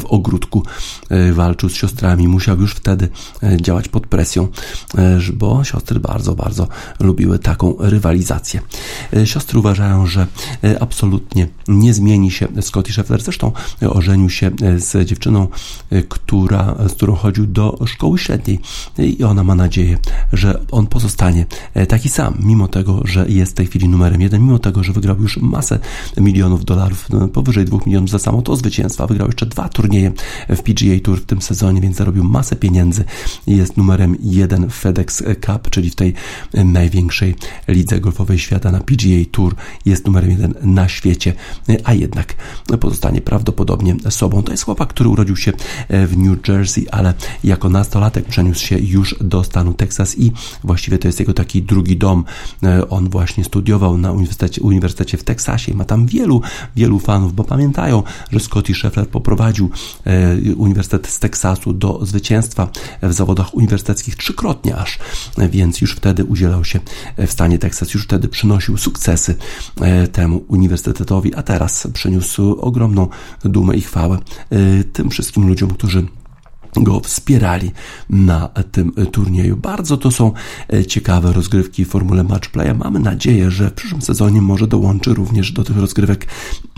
[0.00, 0.62] w ogródku
[1.08, 3.08] e, walczył z siostrami, musiał już wtedy
[3.42, 4.48] e, działać pod presją,
[4.98, 6.68] e, bo siostry bardzo, bardzo
[7.00, 8.60] lubiły taką rywalizację.
[9.24, 10.26] Siostry uważają, że
[10.80, 13.22] absolutnie nie zmieni się Scotty Scheffler.
[13.22, 13.52] Zresztą
[13.88, 15.48] ożenił się z dziewczyną,
[16.08, 18.60] która, z którą chodził do szkoły średniej
[18.98, 19.98] i ona ma nadzieję,
[20.32, 21.46] że on pozostanie
[21.88, 25.16] taki sam, mimo tego, że jest w tej chwili numerem jeden, mimo tego, że wygrał
[25.20, 25.78] już masę
[26.16, 30.12] milionów dolarów, no, powyżej dwóch milionów za samo to zwycięstwa, wygrał jeszcze dwa turnieje
[30.48, 33.04] w PGA Tour w tym sezonie, więc zarobił masę pieniędzy.
[33.46, 36.14] Jest numerem jeden w FedEx Cup, czyli w tej
[36.54, 37.34] największej
[37.68, 39.54] lidze golfowej świata na PGA Tour.
[39.84, 41.32] Jest numerem jeden na świecie,
[41.84, 42.34] a jednak
[42.80, 44.42] pozostanie prawdopodobnie sobą.
[44.42, 45.52] To jest chłopak, który urodził się
[45.90, 50.32] w New Jersey, ale jako nastolatek przeniósł się już do stanu Teksas i
[50.64, 52.24] właściwie to jest jego taki drugi dom.
[52.90, 56.42] On właśnie studiował na Uniwersytecie, Uniwersytecie w Teksasie i ma tam wielu,
[56.76, 62.68] wielu fanów, bo pamiętają, że Scotty Scheffler poprowadził e, Uniwersytet z Teksasu do zwycięstwa
[63.02, 64.98] w zawodach uniwersyteckich trzykrotnie aż,
[65.38, 66.80] więc już wtedy udzielał się
[67.18, 69.34] w stanie Teksas, już wtedy przynosił sukcesy
[69.80, 73.08] e, temu uniwersytetowi, a teraz przyniósł ogromną
[73.44, 74.18] dumę i chwałę
[74.50, 76.06] e, tym wszystkim ludziom, którzy
[76.76, 77.72] go wspierali
[78.10, 79.56] na tym turnieju.
[79.56, 80.32] Bardzo to są
[80.88, 82.74] ciekawe rozgrywki w formule matchplaya.
[82.74, 86.26] Mamy nadzieję, że w przyszłym sezonie może dołączy również do tych rozgrywek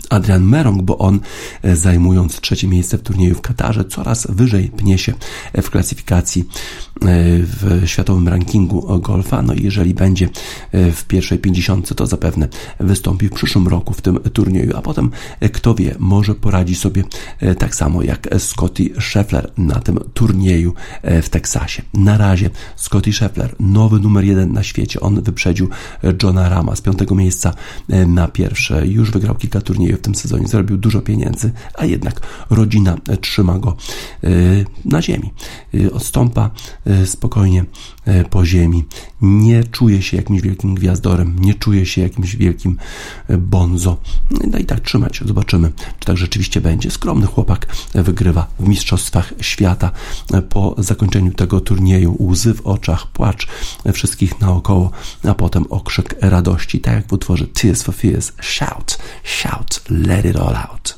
[0.09, 1.19] Adrian Merong, bo on
[1.63, 5.13] e, zajmując trzecie miejsce w turnieju w Katarze coraz wyżej pnie się
[5.53, 9.41] e, w klasyfikacji e, w światowym rankingu golfa.
[9.41, 10.29] No i jeżeli będzie
[10.73, 12.47] w pierwszej pięćdziesiątce, to zapewne
[12.79, 15.11] wystąpi w przyszłym roku w tym turnieju, a potem
[15.53, 17.03] kto wie, może poradzi sobie
[17.57, 21.81] tak samo jak Scotty Scheffler na tym turnieju w Teksasie.
[21.93, 25.69] Na razie Scotty Scheffler, nowy numer jeden na świecie, on wyprzedził
[26.23, 27.53] Johna Rama z piątego miejsca
[28.07, 28.87] na pierwsze.
[28.87, 33.75] Już wygrał kilka turniejów w tym sezonie, zarobił dużo pieniędzy, a jednak rodzina trzyma go
[34.23, 34.29] e,
[34.85, 35.33] na ziemi.
[35.73, 36.49] E, odstąpa
[36.85, 37.65] e, spokojnie
[38.29, 38.83] po ziemi.
[39.21, 42.77] Nie czuje się jakimś wielkim gwiazdorem, nie czuje się jakimś wielkim
[43.37, 43.97] bonzo.
[44.51, 46.91] No i tak trzymać, zobaczymy, czy tak rzeczywiście będzie.
[46.91, 49.91] Skromny chłopak wygrywa w Mistrzostwach Świata.
[50.49, 53.47] Po zakończeniu tego turnieju łzy w oczach, płacz
[53.93, 54.91] wszystkich naokoło,
[55.23, 58.31] a potem okrzyk radości, tak jak w utworze Tears for Fears.
[58.41, 60.96] Shout, shout, let it all out.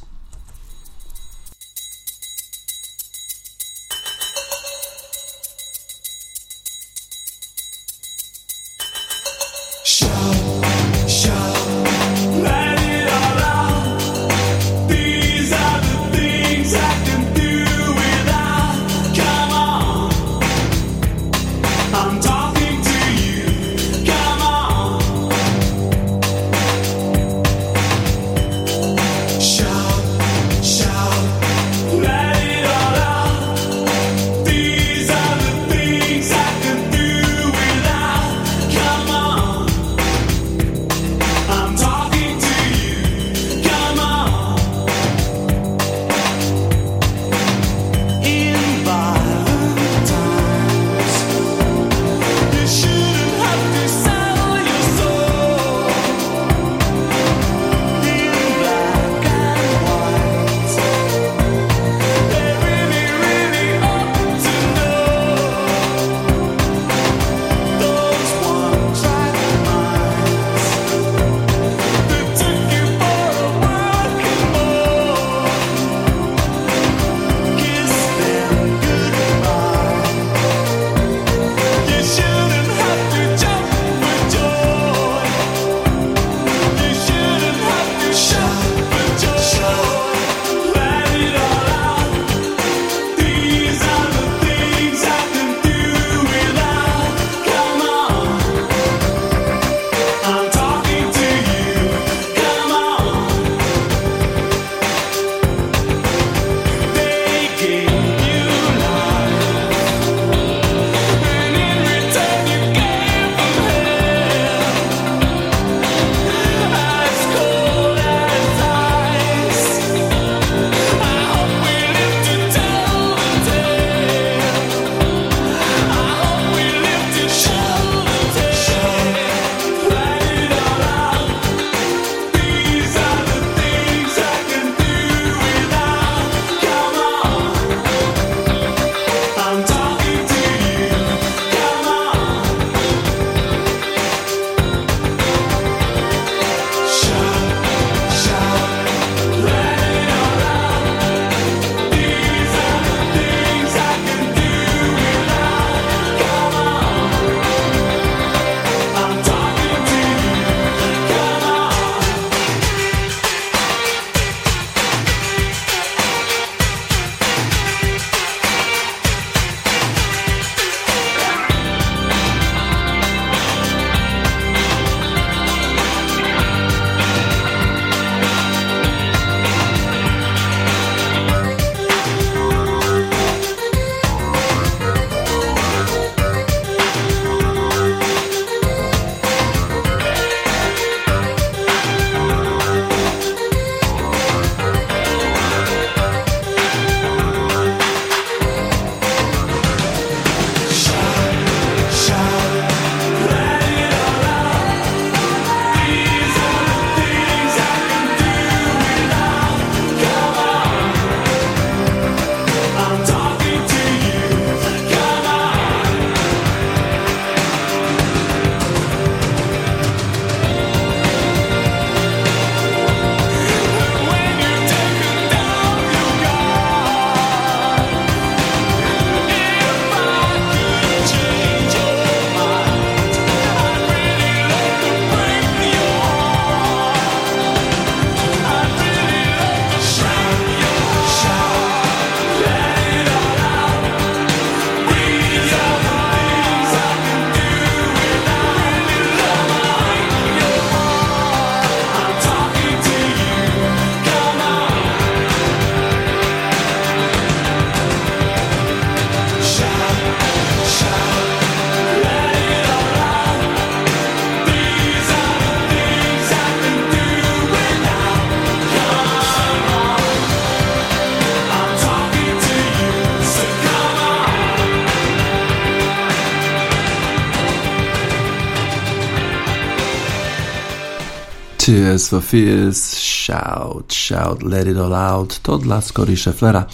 [281.70, 286.66] Tears for Fears, Shout, Shout, Let It All Out to dla Scotty Schefflera,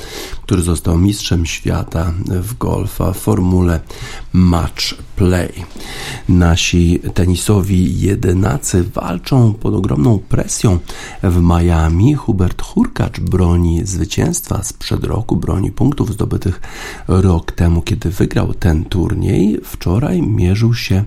[0.43, 3.79] który został mistrzem świata w golfa w formule
[4.33, 5.65] Match Play.
[6.29, 10.79] Nasi tenisowi jedynacy walczą pod ogromną presją
[11.31, 12.13] w Miami.
[12.13, 16.61] Hubert Hurkacz broni zwycięstwa sprzed roku, broni punktów zdobytych
[17.07, 19.59] rok temu, kiedy wygrał ten turniej.
[19.63, 21.03] Wczoraj mierzył się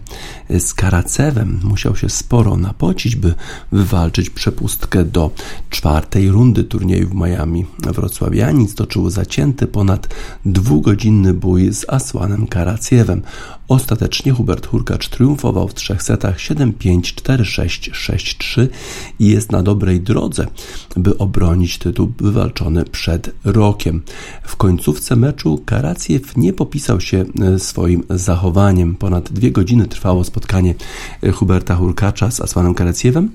[0.59, 1.61] z Karacewem.
[1.65, 3.35] Musiał się sporo napocić, by
[3.73, 5.31] wywalczyć przepustkę do
[5.71, 7.67] czwartej rundy turnieju w Miami.
[7.79, 13.23] Wrocławianin stoczył zacięty ponad dwugodzinny bój z Asłanem Karaciewem.
[13.69, 18.69] Ostatecznie Hubert Hurkacz triumfował w trzech setach 7-5, 4-6, 6-3
[19.19, 20.47] i jest na dobrej drodze,
[20.97, 24.03] by obronić tytuł wywalczony przed rokiem.
[24.43, 28.95] W końcówce meczu Karaciew nie popisał się e, swoim zachowaniem.
[28.95, 30.75] Ponad dwie godziny trwało spotkanie
[31.23, 33.31] e, Huberta Hurkacza z Asłanem Karaciewem.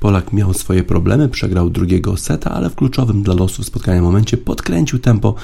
[0.00, 4.98] Polak miał swoje problemy, przegrał drugiego seta, ale w kluczowym dla losów spotkania momencie podkręcił
[4.98, 5.34] tempo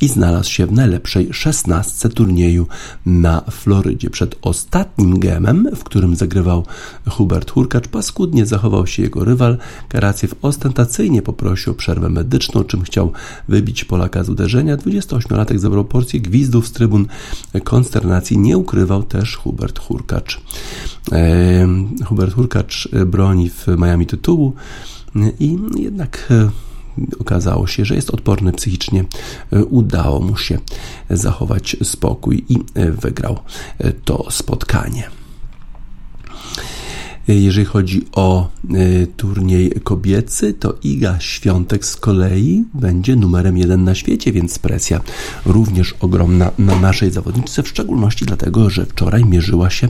[0.00, 2.66] i znalazł się w najlepszej szesnastce turnieju
[3.06, 4.10] na Florydzie.
[4.10, 6.66] Przed ostatnim gemem, w którym zagrywał
[7.08, 9.58] Hubert Hurkacz, paskudnie zachował się jego rywal.
[9.88, 13.12] Karaciew ostentacyjnie poprosił o przerwę medyczną, czym chciał
[13.48, 14.76] wybić Polaka z uderzenia.
[14.76, 17.06] 28-latek zabrał porcję gwizdów z trybun
[17.64, 18.38] konsternacji.
[18.38, 20.40] Nie ukrywał też Hubert Hurkacz.
[22.04, 24.54] Hubert Hurkacz broni w Miami tytułu
[25.40, 26.50] i jednak e,
[27.18, 29.04] okazało się, że jest odporny psychicznie.
[29.52, 30.58] E, udało mu się
[31.10, 33.38] zachować spokój i e, wygrał
[34.04, 35.21] to spotkanie.
[37.28, 43.94] Jeżeli chodzi o y, turniej kobiecy, to Iga Świątek z kolei będzie numerem jeden na
[43.94, 45.00] świecie, więc presja
[45.46, 49.88] również ogromna na naszej zawodniczce, w szczególności dlatego, że wczoraj mierzyła się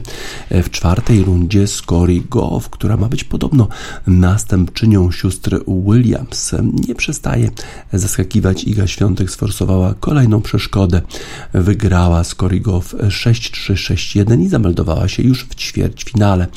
[0.49, 3.67] e, w czwartej rundzie z Cory Goff, która ma być podobno
[4.07, 6.51] następczynią sióstr Williams.
[6.87, 7.49] Nie przestaje
[7.93, 8.63] zaskakiwać.
[8.63, 11.01] Iga Świątek sforsowała kolejną przeszkodę.
[11.53, 16.47] Wygrała z Cory Goff 6-3, 6-1 i zameldowała się już w ćwierćfinale.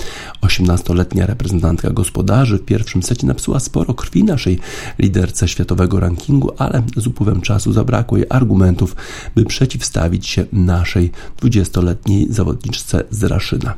[0.66, 4.58] 18-letnia reprezentantka gospodarzy w pierwszym secie napsuła sporo krwi naszej
[4.98, 8.96] liderce światowego rankingu, ale z upływem czasu zabrakło jej argumentów,
[9.34, 11.10] by przeciwstawić się naszej
[11.42, 13.74] 20-letniej zawodniczce z Raszyna.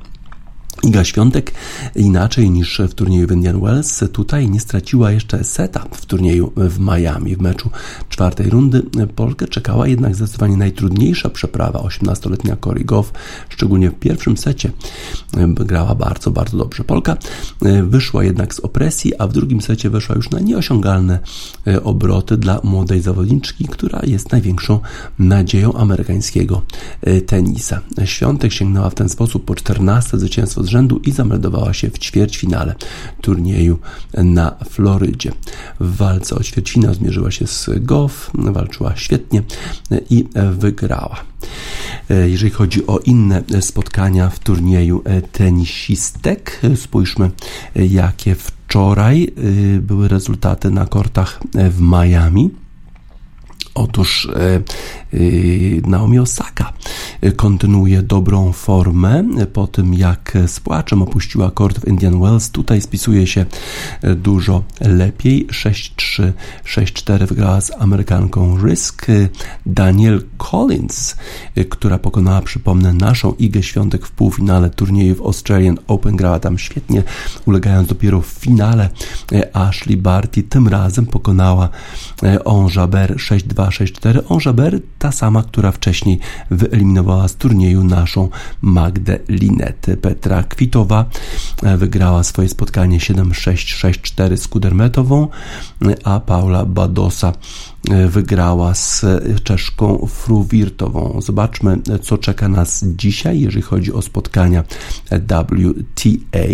[0.83, 1.53] Iga Świątek
[1.97, 6.79] inaczej niż w turnieju w Indian Wells tutaj nie straciła jeszcze seta w turnieju w
[6.79, 7.37] Miami.
[7.37, 7.71] W meczu
[8.09, 8.83] czwartej rundy
[9.17, 11.79] Polkę czekała jednak zdecydowanie najtrudniejsza przeprawa.
[11.79, 13.13] 18-letnia Cory Goff,
[13.49, 14.71] szczególnie w pierwszym secie
[15.55, 16.85] grała bardzo, bardzo dobrze.
[16.85, 17.17] Polka
[17.83, 21.19] wyszła jednak z opresji, a w drugim secie weszła już na nieosiągalne
[21.85, 24.81] obroty dla młodej zawodniczki, która jest największą
[25.19, 26.63] nadzieją amerykańskiego
[27.27, 27.81] tenisa.
[28.05, 32.75] Świątek sięgnęła w ten sposób po 14 zwycięstwo rzędu i zameldowała się w ćwierćfinale
[33.21, 33.79] turnieju
[34.15, 35.33] na Florydzie.
[35.81, 39.43] W walce o ćwierćfinał zmierzyła się z Goff, walczyła świetnie
[40.11, 41.17] i wygrała.
[42.27, 45.03] Jeżeli chodzi o inne spotkania w turnieju
[45.33, 47.31] tenisistek, spójrzmy
[47.75, 49.33] jakie wczoraj
[49.81, 52.51] były rezultaty na kortach w Miami.
[53.79, 54.61] Otóż e, e,
[55.87, 56.73] Naomi Osaka
[57.37, 62.51] kontynuuje dobrą formę po tym, jak z płaczem opuściła kort w Indian Wells.
[62.51, 63.47] Tutaj spisuje się
[64.17, 65.47] dużo lepiej.
[65.47, 66.33] 6-3,
[66.65, 69.07] 6-4 wygrała z Amerykanką Risk.
[69.67, 71.17] Daniel Collins,
[71.69, 76.17] która pokonała, przypomnę, naszą Igę Świątek w półfinale turnieju w Australian Open.
[76.17, 77.03] Grała tam świetnie,
[77.47, 78.89] ulegając dopiero w finale
[79.53, 80.43] Ashley Barty.
[80.43, 81.69] Tym razem pokonała
[82.45, 86.19] On Jabeur 6-2 2-6-4 Onjaber, ta sama, która wcześniej
[86.51, 88.29] wyeliminowała z turnieju naszą
[88.63, 89.97] Magdę Linetę.
[89.97, 91.05] Petra Kwitowa
[91.63, 95.29] e, wygrała swoje spotkanie 7-6-6-4 z Kudermetową,
[96.05, 97.33] a Paula Badosa e,
[98.09, 99.05] wygrała z
[99.45, 101.21] Czeszką Fruwirtową.
[101.21, 104.65] Zobaczmy, co czeka nas dzisiaj, jeżeli chodzi o spotkania
[105.05, 106.49] WTA.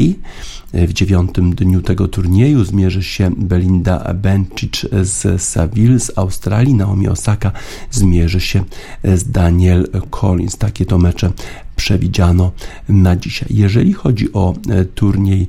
[0.72, 6.74] W dziewiątym dniu tego turnieju zmierzy się Belinda Bencic z Seville z Australii.
[6.74, 7.52] Naomi Osaka
[7.90, 8.64] zmierzy się
[9.04, 10.56] z Daniel Collins.
[10.56, 11.32] Takie to mecze
[11.76, 12.52] przewidziano
[12.88, 13.48] na dzisiaj.
[13.50, 15.48] Jeżeli chodzi o e, turniej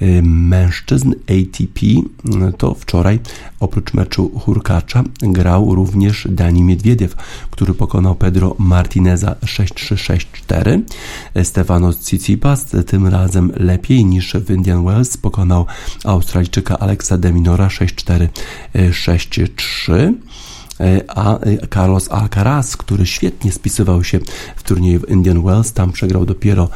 [0.00, 1.80] e, mężczyzn ATP,
[2.58, 3.18] to wczoraj
[3.60, 7.16] oprócz meczu Hurkacza grał również Dani Miedwiediew,
[7.50, 10.80] który pokonał Pedro Martineza 6-3-6-4.
[11.42, 15.66] Stefanos Tsitsipas tym razem lepiej niż w Indian Wells pokonał
[16.04, 20.12] Australijczyka Alexa Deminora 6-4-6-3.
[21.08, 21.38] A
[21.74, 24.20] Carlos Alcaraz, który świetnie spisywał się
[24.56, 26.68] w turnieju w Indian Wells, tam przegrał dopiero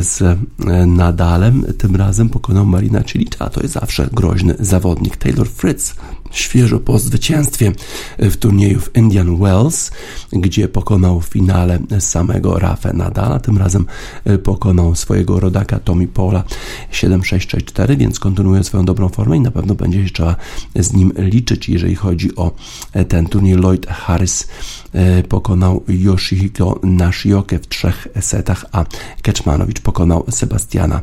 [0.00, 0.38] z
[0.86, 5.16] Nadalem, tym razem pokonał Marina Cilicia, to jest zawsze groźny zawodnik.
[5.16, 5.94] Taylor Fritz
[6.32, 7.72] świeżo po zwycięstwie
[8.18, 9.90] w turnieju w Indian Wells,
[10.32, 13.38] gdzie pokonał w finale samego Rafa Nadala.
[13.40, 13.86] Tym razem
[14.24, 16.44] e, pokonał swojego rodaka Tommy Paula
[16.92, 20.36] 7-6-6-4, więc kontynuuje swoją dobrą formę i na pewno będzie się trzeba
[20.76, 22.50] z nim liczyć, jeżeli chodzi o
[22.92, 23.41] e, ten turniej.
[23.50, 24.48] Lloyd Harris
[24.92, 28.84] e, pokonał Yoshihiko Nashioke w trzech setach, a
[29.22, 31.00] Keczmanowicz pokonał Sebastiana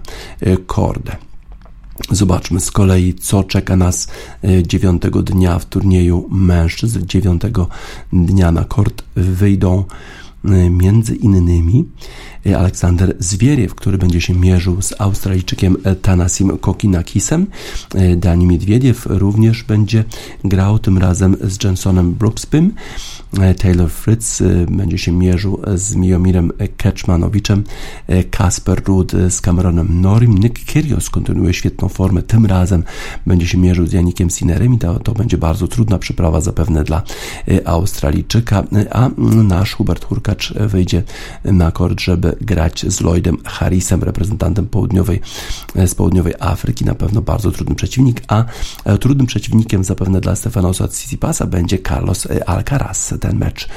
[0.67, 1.29] Kordę.
[2.11, 4.07] Zobaczmy z kolei, co czeka nas
[4.43, 7.05] e, dziewiątego dnia w turnieju mężczyzn.
[7.05, 7.67] Dziewiątego
[8.13, 9.83] dnia na kort wyjdą
[10.45, 17.47] e, między innymi e, Aleksander Zwieriew, który będzie się mierzył z Australijczykiem Tanasim Kokinakisem.
[18.17, 20.03] Dani Miedwiediew również będzie
[20.43, 22.73] grał tym razem z Jensonem Brookspym.
[23.57, 27.63] Taylor Fritz będzie się mierzył z Mijomirem Keczmanowiczem,
[28.31, 32.83] Kasper Rudd z Cameronem Norim, Nick Kyrgios kontynuuje świetną formę, tym razem
[33.25, 37.01] będzie się mierzył z Janikiem Sinerem i to, to będzie bardzo trudna przyprawa zapewne dla
[37.65, 39.09] Australijczyka, a
[39.43, 41.03] nasz Hubert Hurkacz wyjdzie
[41.45, 45.21] na kort, żeby grać z Lloydem Harrisem, reprezentantem południowej,
[45.85, 48.45] z południowej Afryki, na pewno bardzo trudny przeciwnik, a
[48.85, 53.67] e, trudnym przeciwnikiem zapewne dla Stefanosa Tsitsipasa będzie Carlos Alcaraz ten mecz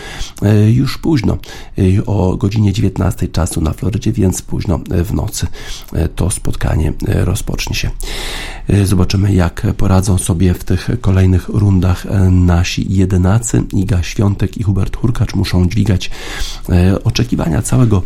[0.42, 1.38] e, już późno,
[1.78, 5.46] e, o godzinie 19 czasu na Florydzie, więc późno w nocy
[5.92, 7.90] e, to spotkanie rozpocznie się.
[8.84, 13.62] Zobaczymy, jak poradzą sobie w tych kolejnych rundach nasi jedenacy.
[13.72, 16.10] Iga Świątek i Hubert Hurkacz muszą dźwigać
[17.04, 18.02] oczekiwania całego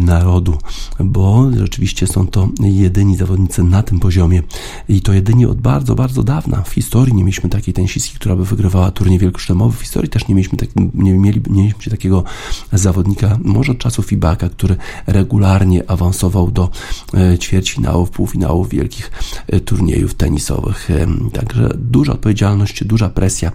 [0.00, 0.58] narodu,
[1.00, 4.42] bo rzeczywiście są to jedyni zawodnicy na tym poziomie
[4.88, 6.62] i to jedyni od bardzo, bardzo dawna.
[6.62, 9.76] W historii nie mieliśmy takiej tenisistki, która by wygrywała turniej wielkoszlemowy.
[9.76, 12.24] W historii też nie mieliśmy tak, nie, mieli, nie mieliśmy takiego
[12.72, 14.76] zawodnika, może od czasów Fibaka, który
[15.06, 16.70] regularnie awansował do
[17.14, 19.10] e, ćwierćfinałów, półfinałów wielkich
[19.46, 20.90] e, turniejów tenisowych.
[20.90, 23.52] E, także duża odpowiedzialność, duża presja.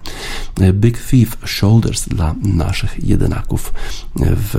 [0.72, 3.72] Big Thief Shoulders dla naszych jedynaków
[4.16, 4.54] w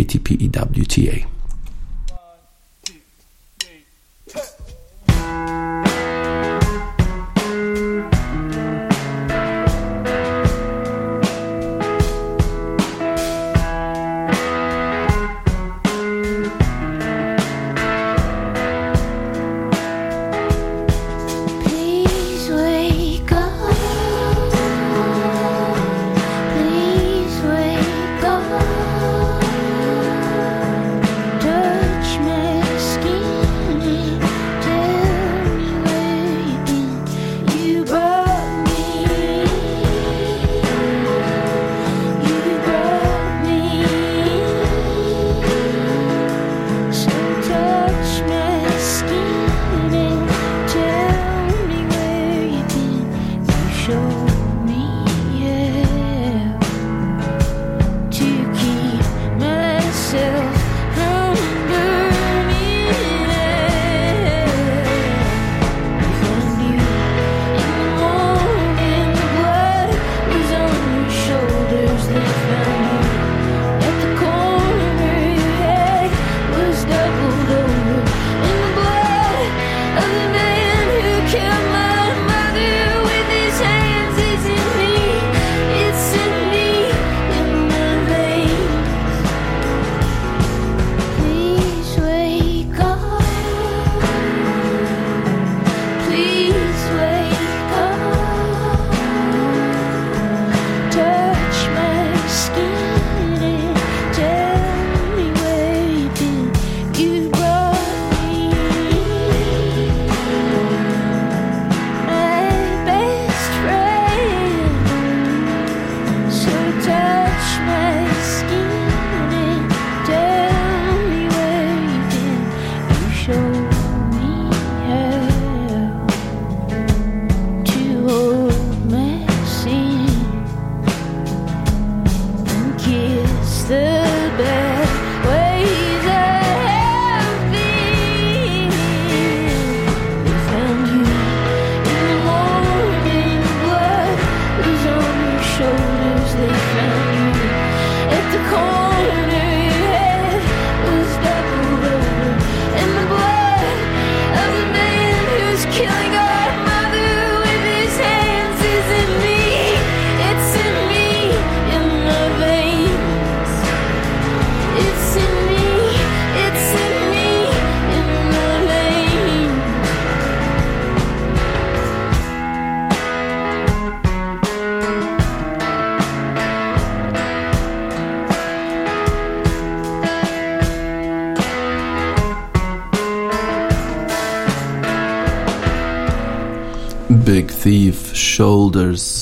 [0.00, 1.09] ATP i WTA.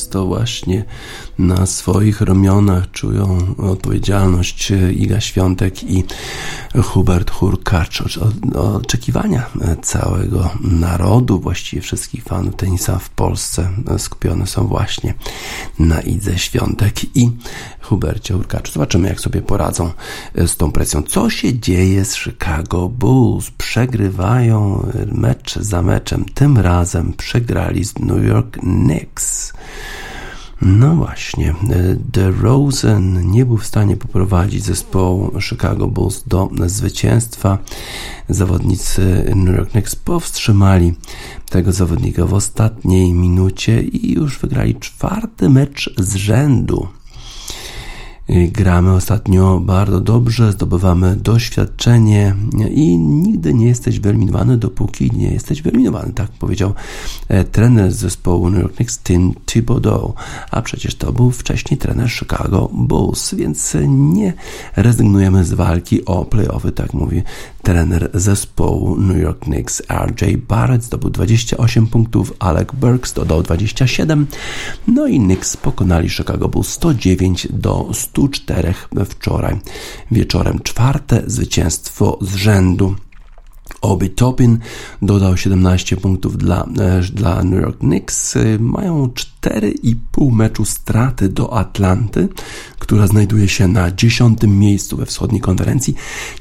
[0.08, 0.84] Shoulders to właśnie
[1.38, 6.04] na swoich ramionach czują odpowiedzialność Iga Świątek i
[6.82, 8.02] Hubert Hurkacz.
[8.54, 9.46] Oczekiwania
[9.82, 15.14] całego narodu, właściwie wszystkich fanów tenisa w Polsce skupione są właśnie
[15.78, 17.30] na Idze Świątek i
[17.80, 18.72] Hubercie Hurkaczu.
[18.72, 19.90] Zobaczymy, jak sobie poradzą
[20.34, 21.02] z tą presją.
[21.02, 23.50] Co się dzieje z Chicago Bulls?
[23.50, 26.24] Przegrywają mecz za meczem.
[26.34, 29.52] Tym razem przegrali z New York Knicks.
[30.62, 31.54] No właśnie,
[32.12, 37.58] DeRozan nie był w stanie poprowadzić zespołu Chicago Bulls do zwycięstwa.
[38.28, 40.94] Zawodnicy New York Knicks powstrzymali
[41.50, 46.88] tego zawodnika w ostatniej minucie i już wygrali czwarty mecz z rzędu.
[48.28, 52.34] Gramy ostatnio bardzo dobrze, zdobywamy doświadczenie
[52.70, 56.12] i nigdy nie jesteś wyeliminowany, dopóki nie jesteś wyeliminowany.
[56.12, 56.74] Tak powiedział
[57.28, 60.14] e, trener zespołu New York Knicks Tim Thibodeau,
[60.50, 64.32] a przecież to był wcześniej trener Chicago Bulls, więc nie
[64.76, 67.22] rezygnujemy z walki o playoffy, tak mówi
[67.62, 74.26] trener zespołu New York Knicks RJ Barrett zdobył 28 punktów, Alec Burks dodał 27,
[74.88, 77.88] no i Knicks pokonali Chicago Bulls 109 do
[78.18, 79.56] 104 wczoraj
[80.10, 80.58] wieczorem.
[80.62, 82.94] Czwarte zwycięstwo z rzędu.
[83.80, 84.58] Obi Topin
[85.02, 88.38] dodał 17 punktów dla, e, dla New York Knicks.
[88.58, 92.28] Mają 4,5 meczu straty do Atlanty,
[92.78, 95.94] która znajduje się na dziesiątym miejscu we wschodniej konferencji.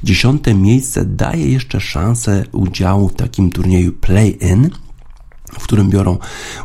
[0.04, 4.70] Dziesiąte miejsce daje jeszcze szansę udziału w takim turnieju play-in
[5.52, 6.18] w którym biorą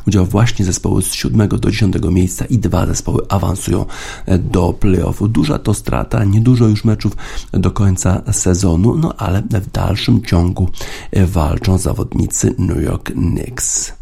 [0.08, 3.86] udział właśnie zespoły z 7 do 10 miejsca i dwa zespoły awansują
[4.40, 5.28] do playoffu.
[5.28, 7.14] Duża to strata, niedużo już meczów
[7.52, 10.70] do końca sezonu, no ale w dalszym ciągu
[11.14, 13.94] walczą zawodnicy New York Knicks.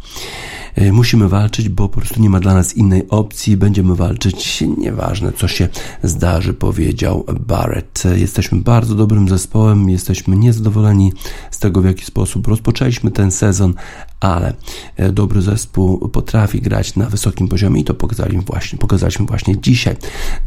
[0.76, 3.58] E, musimy walczyć, bo po prostu nie ma dla nas innej opcji.
[3.58, 5.70] Będziemy walczyć, nieważne co się
[6.04, 8.04] zdarzy, powiedział Barrett.
[8.16, 11.14] Jesteśmy bardzo dobrym zespołem, jesteśmy niezadowoleni
[11.52, 13.74] z tego, w jaki sposób rozpoczęliśmy ten sezon,
[14.22, 14.54] ale
[14.98, 19.96] e, dobry zespół potrafi grać na wysokim poziomie i to pokazaliśmy właśnie, pokazaliśmy właśnie dzisiaj.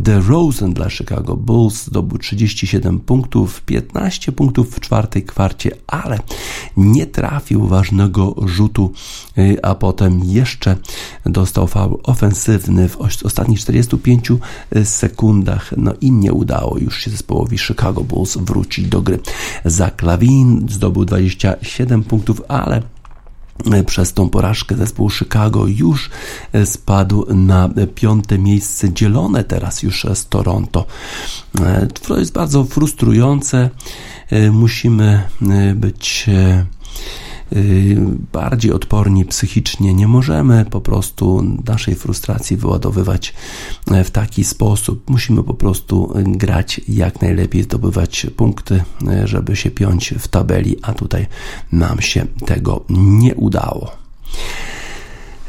[0.04, 6.18] The Rosen dla Chicago Bulls zdobył 37 punktów, 15 punktów w czwartej kwarcie, ale
[6.76, 8.92] nie trafił ważnego rzutu,
[9.38, 10.76] e, a potem jeszcze
[11.26, 14.28] dostał faul ofensywny w ostatnich 45
[14.70, 19.18] e, sekundach, no i nie udało już się zespołowi Chicago Bulls wrócić do gry.
[19.64, 22.93] Zach Lavin zdobył 27 punktów, ale
[23.86, 26.10] przez tą porażkę zespół Chicago już
[26.64, 30.86] spadł na piąte miejsce, dzielone teraz już z Toronto.
[32.08, 33.70] To jest bardzo frustrujące.
[34.52, 35.22] Musimy
[35.74, 36.26] być
[38.32, 39.94] bardziej odporni psychicznie.
[39.94, 43.34] Nie możemy po prostu naszej frustracji wyładowywać
[43.90, 45.10] e, w taki sposób.
[45.10, 50.92] Musimy po prostu grać jak najlepiej, zdobywać punkty, e, żeby się piąć w tabeli, a
[50.92, 51.26] tutaj
[51.72, 53.90] nam się tego nie udało.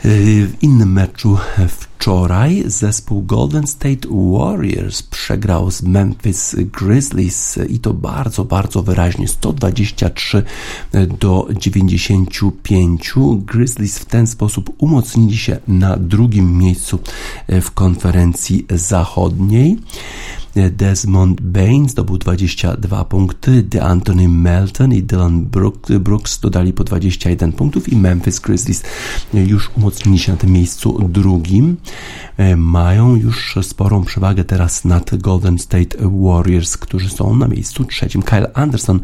[0.06, 1.38] Y, w innym meczu
[1.68, 10.44] wczoraj zespół Golden State Warriors przegrał z Memphis Grizzlies i to bardzo, bardzo wyraźnie 123
[11.20, 13.14] do 95.
[13.38, 17.00] Grizzlies w ten sposób umocnili się na drugim miejscu
[17.62, 19.78] w konferencji zachodniej.
[20.72, 25.46] Desmond Bain zdobył 22 punkty, DeAnthony Melton i Dylan
[26.00, 28.84] Brooks dodali po 21 punktów i Memphis Grizzlies
[29.34, 31.78] już umocnili się na tym miejscu drugim.
[32.38, 38.22] E, mają już sporą przewagę teraz nad Golden State Warriors, którzy są na miejscu trzecim.
[38.22, 39.00] Kyle Anderson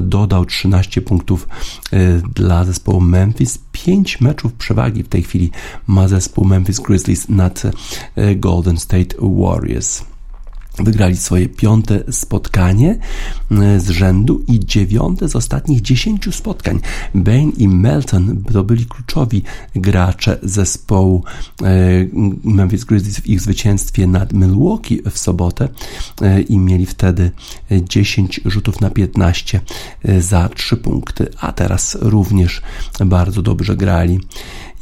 [0.00, 1.48] dodał 13 punktów
[1.92, 3.58] e, dla zespołu Memphis.
[3.72, 5.50] 5 meczów przewagi w tej chwili
[5.86, 7.62] ma zespół Memphis Grizzlies nad
[8.16, 10.13] e, Golden State Warriors.
[10.78, 12.98] Wygrali swoje piąte spotkanie
[13.50, 16.80] e, z rzędu i dziewiąte z ostatnich dziesięciu spotkań.
[17.14, 19.42] Bain i Melton to byli kluczowi
[19.74, 21.24] gracze zespołu
[21.62, 21.66] e,
[22.44, 25.68] Memphis Grizzlies w ich zwycięstwie nad Milwaukee w sobotę
[26.22, 27.30] e, i mieli wtedy
[27.70, 29.60] 10 rzutów na 15
[30.18, 32.62] za 3 punkty, a teraz również
[33.06, 34.20] bardzo dobrze grali.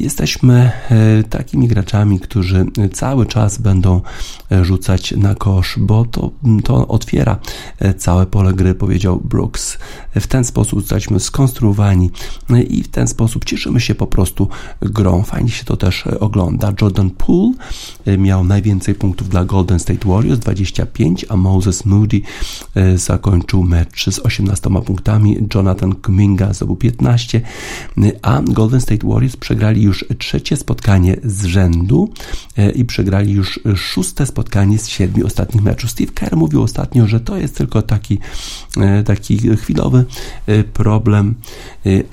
[0.02, 4.00] Jesteśmy e, takimi graczami, którzy cały czas będą
[4.52, 6.30] e, rzucać na kosz, bo to,
[6.64, 7.38] to otwiera
[7.78, 9.78] e, całe pole gry, powiedział Brooks.
[10.14, 12.10] W ten sposób zostaliśmy skonstruowani
[12.68, 14.48] i w ten sposób cieszymy się po prostu
[14.80, 15.22] grą.
[15.22, 16.72] Fajnie się to też ogląda.
[16.80, 17.52] Jordan Poole
[18.18, 22.20] miał najwięcej punktów dla Golden State Warriors 25, a Moses Moody
[22.94, 25.36] zakończył mecz z 18 punktami.
[25.54, 27.40] Jonathan Kuminga zdobył 15,
[28.22, 32.12] a Golden State Warriors przegrali już już trzecie spotkanie z rzędu
[32.74, 35.90] i przegrali już szóste spotkanie z siedmiu ostatnich meczów.
[35.90, 38.18] Steve Kerr mówił ostatnio, że to jest tylko taki,
[39.04, 40.04] taki chwilowy
[40.72, 41.34] problem,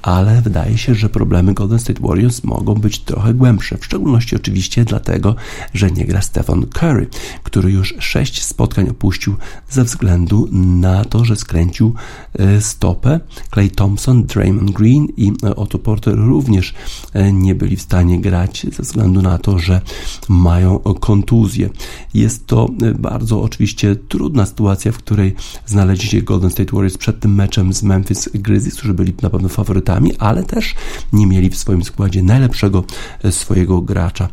[0.01, 4.85] ale wydaje się, że problemy Golden State Warriors mogą być trochę głębsze, w szczególności oczywiście
[4.85, 5.35] dlatego,
[5.73, 7.07] że nie gra Stephen Curry,
[7.43, 9.35] który już sześć spotkań opuścił
[9.69, 11.93] ze względu na to, że skręcił
[12.39, 13.19] e, stopę.
[13.53, 16.73] Clay Thompson, Draymond Green i e, Otto Porter również
[17.13, 19.81] e, nie byli w stanie grać ze względu na to, że
[20.29, 21.69] mają kontuzję.
[22.13, 27.35] Jest to bardzo oczywiście trudna sytuacja, w której znaleźli się Golden State Warriors przed tym
[27.35, 30.75] meczem z Memphis Grizzlies, którzy byli na pewno faworytami, ale też
[31.13, 32.83] nie mieli w swoim składzie najlepszego
[33.31, 34.29] swojego gracza,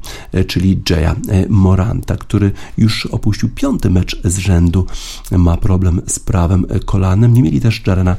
[0.46, 1.14] czyli Jaya
[1.48, 4.86] Moranta, który już opuścił piąty mecz z rzędu,
[5.30, 7.34] ma problem z prawym kolanem.
[7.34, 8.16] Nie mieli też Jarena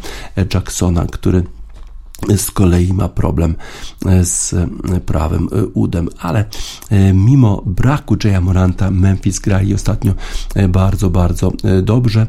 [0.54, 1.44] Jacksona, który
[2.38, 3.56] z kolei ma problem
[4.24, 4.56] z
[5.06, 6.46] prawym udem, ale
[7.14, 10.14] mimo braku Jaya Moranta Memphis grali ostatnio
[10.70, 11.52] bardzo, bardzo
[11.84, 12.28] dobrze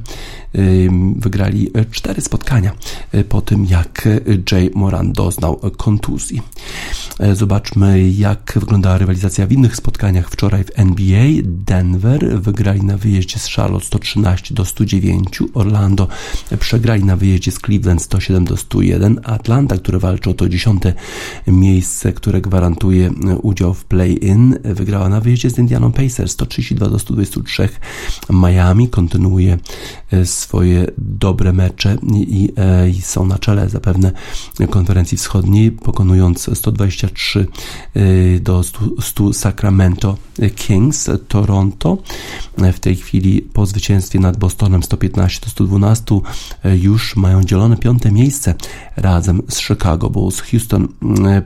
[1.17, 2.73] wygrali e, cztery spotkania
[3.13, 4.09] e, po tym, jak
[4.53, 6.43] Jay Moran doznał kontuzji.
[7.19, 11.25] E, zobaczmy, jak wyglądała rywalizacja w innych spotkaniach wczoraj w NBA.
[11.45, 16.09] Denver wygrali na wyjeździe z Charlotte 113 do 109, Orlando
[16.61, 20.93] przegrali na wyjeździe z Cleveland 107 do 101, Atlanta, które walczy o to dziesiąte
[21.47, 23.11] miejsce, które gwarantuje
[23.43, 27.69] udział w play-in, wygrała na wyjeździe z Indianą Pacers 132 do 123,
[28.31, 29.59] Miami kontynuuje
[30.25, 34.13] swoje dobre mecze i, e, i, są na czele zapewne
[34.71, 37.47] konferencji wschodniej, pokonując 123
[37.95, 40.17] e, do 100, 100 Sacramento
[40.57, 41.99] Kings, Toronto.
[42.73, 46.21] W tej chwili po zwycięstwie nad Bostonem 115 do 112
[46.65, 48.55] e, już mają dzielone piąte miejsce
[48.97, 50.41] razem z Chicago Bulls.
[50.41, 50.89] Houston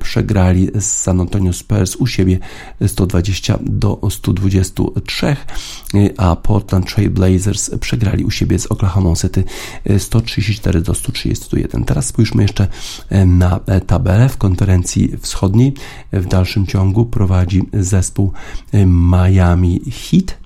[0.00, 2.38] przegrali z San Antonio Spurs u siebie
[2.86, 5.36] 120 do 123,
[6.16, 9.44] a Portland Trail Blazers przegrali u siebie z Oklahoma City
[9.98, 11.84] 134 do 131.
[11.84, 12.68] Teraz spójrzmy jeszcze
[13.08, 15.74] e, na e, tabelę w konferencji wschodniej.
[16.12, 18.32] W dalszym ciągu prowadzi zespół
[18.72, 20.41] e, Miami Heat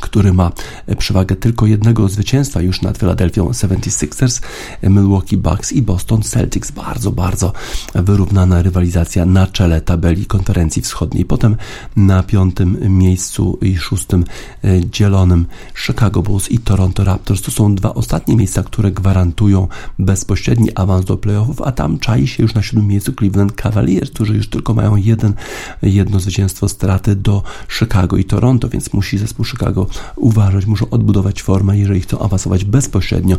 [0.00, 0.52] który ma
[0.98, 4.42] przewagę tylko jednego zwycięstwa już nad Philadelphia 76ers,
[4.82, 6.70] Milwaukee Bucks i Boston Celtics.
[6.70, 7.52] Bardzo, bardzo
[7.94, 11.24] wyrównana rywalizacja na czele tabeli konferencji wschodniej.
[11.24, 11.56] Potem
[11.96, 14.24] na piątym miejscu i szóstym
[14.64, 15.46] e, dzielonym
[15.86, 17.42] Chicago Bulls i Toronto Raptors.
[17.42, 19.68] To są dwa ostatnie miejsca, które gwarantują
[19.98, 24.34] bezpośredni awans do playoffów, a tam czai się już na siódmym miejscu Cleveland Cavaliers, którzy
[24.34, 25.34] już tylko mają jeden,
[25.82, 27.42] jedno zwycięstwo straty do
[27.78, 32.64] Chicago i Toronto, więc musi zespół Chicago Chicago uważać, muszą odbudować formę, jeżeli chcą awansować
[32.64, 33.36] bezpośrednio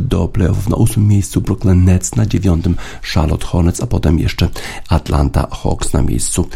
[0.00, 0.68] do playoffów.
[0.68, 2.76] Na ósmym miejscu Brooklyn Nets, na dziewiątym
[3.14, 4.48] Charlotte Hornets, a potem jeszcze
[4.88, 6.48] Atlanta Hawks na miejscu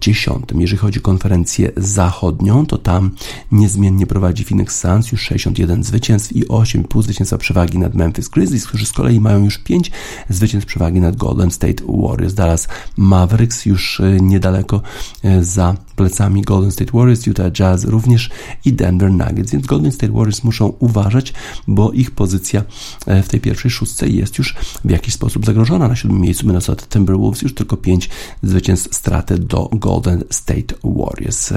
[0.00, 0.60] dziesiątym.
[0.60, 3.10] Jeżeli chodzi o konferencję zachodnią, to tam
[3.52, 8.86] niezmiennie prowadzi Phoenix Suns już 61 zwycięstw i 8,5 zwycięstwa przewagi nad Memphis Grizzlies, którzy
[8.86, 9.90] z kolei mają już 5
[10.28, 12.34] zwycięstw przewagi nad Golden State Warriors.
[12.34, 14.80] Dallas Mavericks już e, niedaleko
[15.24, 18.30] e, za plecami Golden State Warriors, Utah Jazz również
[18.64, 21.32] i Denver Nuggets, więc Golden State Warriors muszą uważać,
[21.66, 22.64] bo ich pozycja
[23.06, 24.54] e, w tej pierwszej szóstce jest już
[24.84, 25.88] w jakiś sposób zagrożona.
[25.88, 28.10] Na siódmym miejscu Minnesota Timberwolves już tylko pięć
[28.42, 31.52] zwycięstw straty do Golden State Warriors.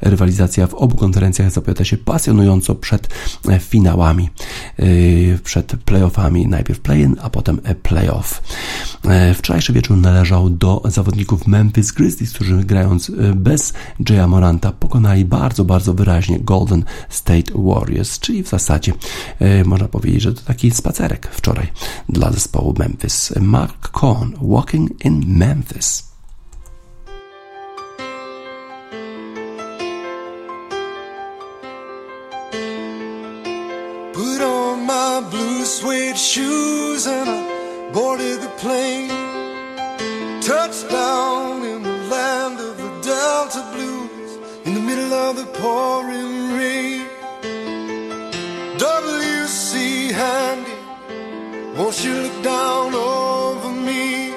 [0.00, 3.08] Rywalizacja w obu konferencjach zapowiada się pasjonująco przed
[3.48, 4.30] e, finałami,
[4.78, 4.84] e,
[5.44, 6.46] przed playoffami.
[6.46, 8.42] Najpierw play-in, a potem playoff.
[9.34, 13.72] Wczorajszy wieczór należał do zawodników Memphis Grizzlies, którzy grając bez
[14.10, 16.57] Jaya Moranta pokonali bardzo, bardzo wyraźnie Golden
[17.08, 18.92] State Warriors, czyli w zasadzie
[19.64, 21.72] można powiedzieć, że to taki spacerek wczoraj
[22.08, 23.32] dla zespołu Memphis.
[23.40, 26.08] Mark Cohn, Walking in Memphis.
[34.12, 39.08] Put on my blue suede shoes and I boarded the plane.
[40.42, 46.07] Touchdown in the land of the Delta Blues in the middle of the pouring
[51.88, 54.28] won't you look down over me?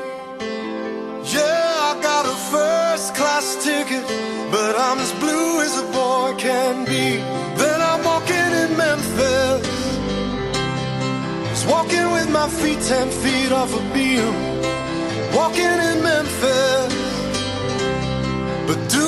[1.35, 4.05] Yeah, I got a first class ticket,
[4.49, 7.17] but I'm as blue as a boy can be.
[7.61, 9.67] Then I'm walking in Memphis,
[11.49, 14.33] just walking with my feet ten feet off a beam
[15.35, 16.93] walking in Memphis.
[18.67, 19.07] But do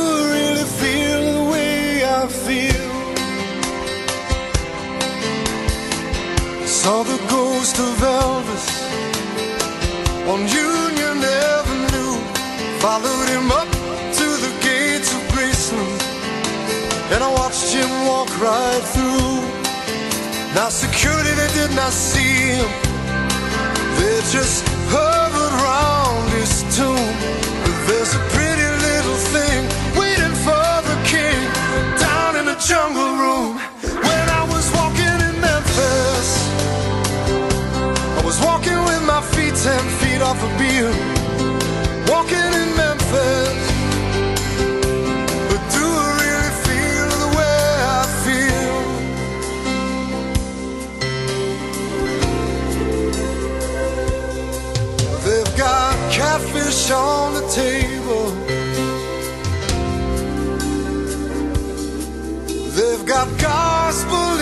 [6.84, 8.68] Saw the ghost of Elvis
[10.28, 12.20] on Union Avenue.
[12.84, 13.72] Followed him up
[14.20, 16.02] to the gates of Graceland,
[17.14, 19.40] and I watched him walk right through.
[20.56, 22.70] Now security they did not see him.
[23.96, 27.16] They just hovered around his tomb.
[27.64, 29.60] But there's a pretty little thing
[29.96, 31.40] waiting for the king
[31.98, 33.13] down in the jungle.
[39.64, 40.92] Ten feet off a beam.
[42.12, 43.62] Walking in Memphis.
[45.50, 47.62] But do I really feel the way
[48.00, 48.78] I feel?
[55.26, 58.26] They've got catfish on the table.
[62.76, 64.33] They've got gospel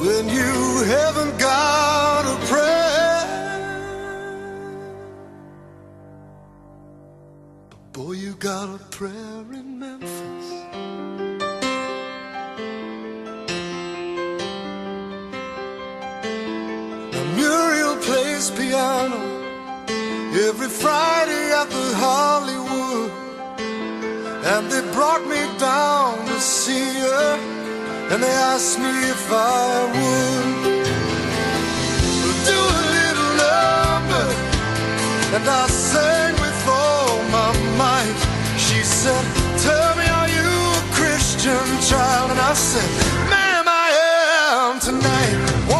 [0.00, 3.26] when you haven't got a prayer.
[7.70, 10.46] But boy, you got a prayer in Memphis.
[17.12, 19.20] Now Muriel plays piano
[20.48, 23.10] every Friday at the Hollywood.
[24.52, 27.59] And they brought me down to see her,
[28.10, 30.84] and they asked me if I would
[32.50, 34.26] do a little number.
[35.36, 38.20] And I sang with all my might.
[38.58, 39.24] She said,
[39.58, 40.50] Tell me, are you
[40.80, 42.32] a Christian child?
[42.32, 42.90] And I said,
[43.30, 43.88] Ma'am, I
[44.50, 45.79] am tonight.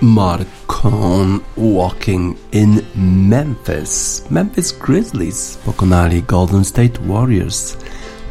[0.00, 2.82] Marcon Walking in
[3.28, 4.24] Memphis.
[4.30, 7.76] Memphis Grizzlies pokonali Golden State Warriors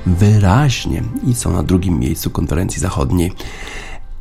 [0.05, 3.31] wyraźnie i są na drugim miejscu konferencji zachodniej.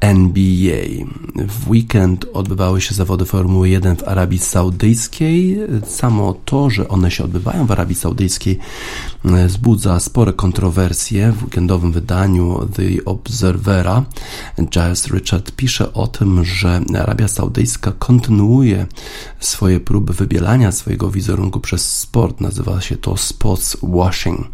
[0.04, 1.06] NBA.
[1.48, 5.58] W weekend odbywały się zawody Formuły 1 w Arabii Saudyjskiej.
[5.86, 8.58] Samo to, że one się odbywają w Arabii Saudyjskiej,
[9.24, 11.32] wzbudza spore kontrowersje.
[11.32, 14.04] W weekendowym wydaniu The Observera
[14.70, 18.86] Giles Richard pisze o tym, że Arabia Saudyjska kontynuuje
[19.40, 22.40] swoje próby wybielania swojego wizerunku przez sport.
[22.40, 24.48] Nazywa się to sports washing.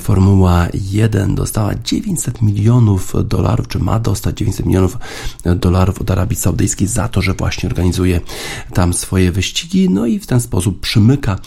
[0.00, 4.98] Formuła 1 dostała 900 milionów dolarów, czy ma dostać 900 milionów
[5.56, 8.20] dolarów od Arabii Saudyjskiej za to, że właśnie organizuje
[8.74, 11.38] tam swoje wyścigi, no i w ten sposób przymyka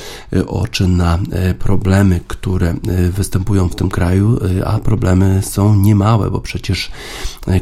[0.48, 1.20] oczy na
[1.60, 2.76] problemy, które
[3.12, 6.92] występują w tym kraju, a problemy są niemałe, bo przecież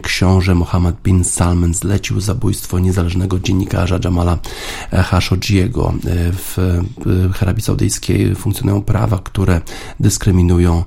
[0.01, 4.37] książę Mohammed bin Salman zlecił zabójstwo niezależnego dziennikarza Jamala
[4.91, 5.93] Khashoggiego.
[6.37, 6.57] W
[7.41, 9.61] Arabii Saudyjskiej funkcjonują prawa, które
[9.99, 10.83] dyskryminują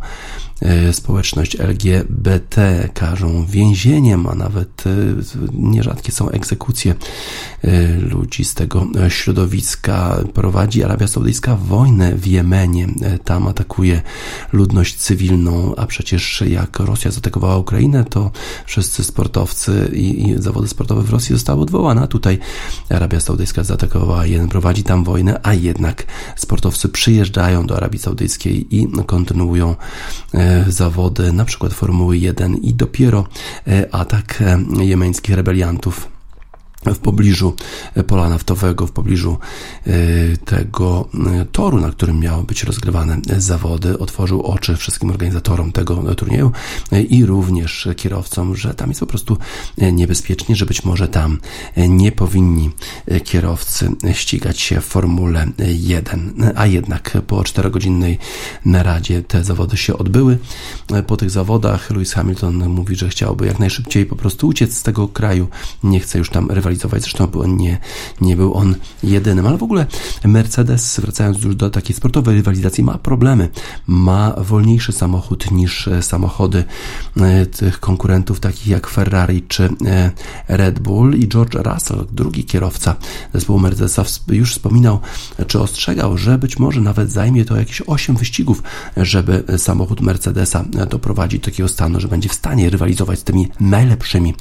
[0.93, 4.85] społeczność LGBT, karzą więzieniem, a nawet
[5.53, 6.95] nierzadkie są egzekucje
[7.99, 10.19] ludzi z tego środowiska.
[10.35, 12.89] Prowadzi Arabia Saudyjska wojnę w Jemenie,
[13.25, 14.03] tam atakuje
[14.53, 18.31] ludność cywilną, a przecież jak Rosja zaatakowała Ukrainę, to
[18.67, 22.39] wszyscy sportowcy i, i zawody sportowe w Rosji zostały odwołane, a tutaj
[22.91, 28.89] Arabia Saudyjska zaatakowała jeden, prowadzi tam wojnę, a jednak sportowcy przyjeżdżają do Arabii Saudyjskiej i
[29.07, 29.75] kontynuują
[30.69, 33.27] zawody, na przykład Formuły 1 i dopiero
[33.93, 34.43] atak
[34.81, 36.16] jemeńskich rebeliantów
[36.95, 37.55] w pobliżu
[38.07, 39.39] pola naftowego, w pobliżu
[39.87, 39.91] e,
[40.37, 41.09] tego
[41.41, 46.53] e, toru, na którym miały być rozgrywane zawody, otworzył oczy wszystkim organizatorom tego turnieju
[46.93, 49.39] e, i również kierowcom, że tam jest po prostu
[49.93, 51.39] niebezpiecznie, że być może tam
[51.89, 52.71] nie powinni
[53.25, 56.53] kierowcy ścigać się w Formule 1.
[56.57, 58.19] A jednak po czterogodzinnej
[58.65, 60.39] naradzie te zawody się odbyły.
[61.07, 65.09] Po tych zawodach Lewis Hamilton mówi, że chciałby jak najszybciej po prostu uciec z tego
[65.09, 65.49] kraju,
[65.83, 67.03] nie chce już tam rywalizować rywalizować.
[67.03, 67.79] Zresztą był on nie,
[68.21, 69.87] nie był on jedynym, ale w ogóle
[70.25, 73.49] Mercedes, wracając już do takiej sportowej rywalizacji, ma problemy.
[73.87, 76.65] Ma wolniejszy samochód niż e, samochody
[77.17, 80.11] e, tych konkurentów, takich jak Ferrari czy e,
[80.49, 81.15] Red Bull.
[81.15, 82.97] I George Russell, drugi kierowca
[83.35, 85.01] zespołu Mercedesa, już wspominał,
[85.47, 88.63] czy ostrzegał, że być może nawet zajmie to jakieś 8 wyścigów,
[88.97, 94.35] żeby samochód Mercedesa doprowadzić do takiego stanu, że będzie w stanie rywalizować z tymi najlepszymi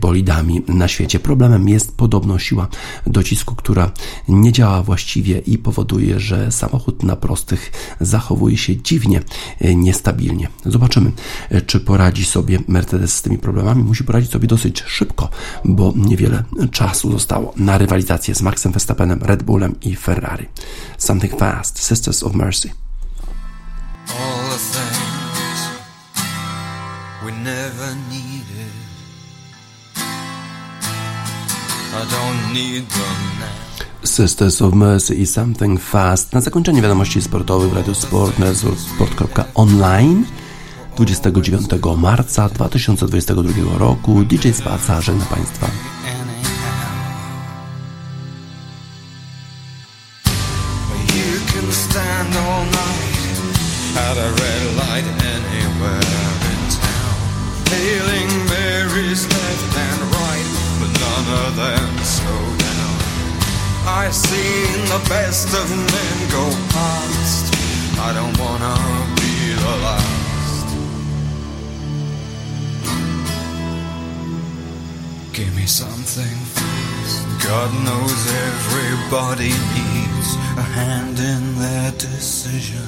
[0.00, 1.18] bolidami na świecie.
[1.18, 2.68] Problemem jest podobno siła
[3.06, 3.90] docisku, która
[4.28, 9.20] nie działa właściwie i powoduje, że samochód na prostych zachowuje się dziwnie
[9.60, 10.48] e, niestabilnie.
[10.66, 11.12] Zobaczymy,
[11.50, 13.82] e, czy poradzi sobie Mercedes z tymi problemami.
[13.82, 15.28] Musi poradzić sobie dosyć szybko,
[15.64, 20.46] bo niewiele czasu zostało na rywalizację z Maxem Verstappenem, Red Bullem i Ferrari.
[20.98, 22.70] Something Fast, Sisters of Mercy.
[24.08, 25.16] All the things
[27.24, 28.25] we never needed
[34.04, 36.32] Sisters of Mercy i Something Fast.
[36.32, 38.36] Na zakończenie wiadomości sportowych w Radiu Sport,
[38.94, 40.24] sport.online
[40.96, 41.66] 29
[41.96, 45.95] marca 2022 roku DJ Spaca żegna Państwa.
[64.06, 67.44] I've seen the best of men go past.
[67.98, 68.76] I don't wanna
[69.18, 69.34] be
[69.64, 70.66] the last.
[75.32, 76.36] Give me something.
[77.42, 82.86] God knows everybody needs a hand in their decision.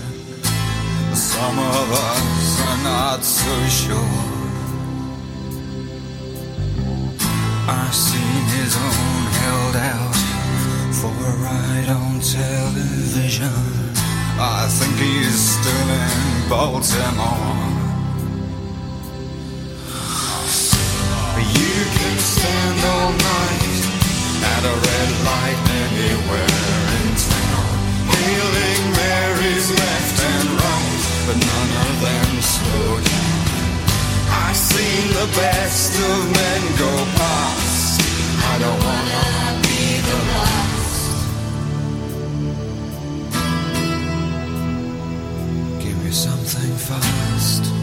[1.14, 4.22] Some of us are not so sure.
[7.66, 10.27] I've seen his own held out
[11.00, 13.54] for a ride on television.
[14.34, 17.78] I think he's still in Baltimore.
[21.54, 23.78] You can stand all night
[24.42, 26.58] at a red light anywhere
[26.98, 27.74] in town,
[28.10, 33.78] hailing Mary's left and right, but none of them slow down.
[34.42, 36.92] I've seen the best of men go
[37.22, 38.02] past.
[38.50, 40.57] I don't wanna be the last.
[46.88, 47.77] fast.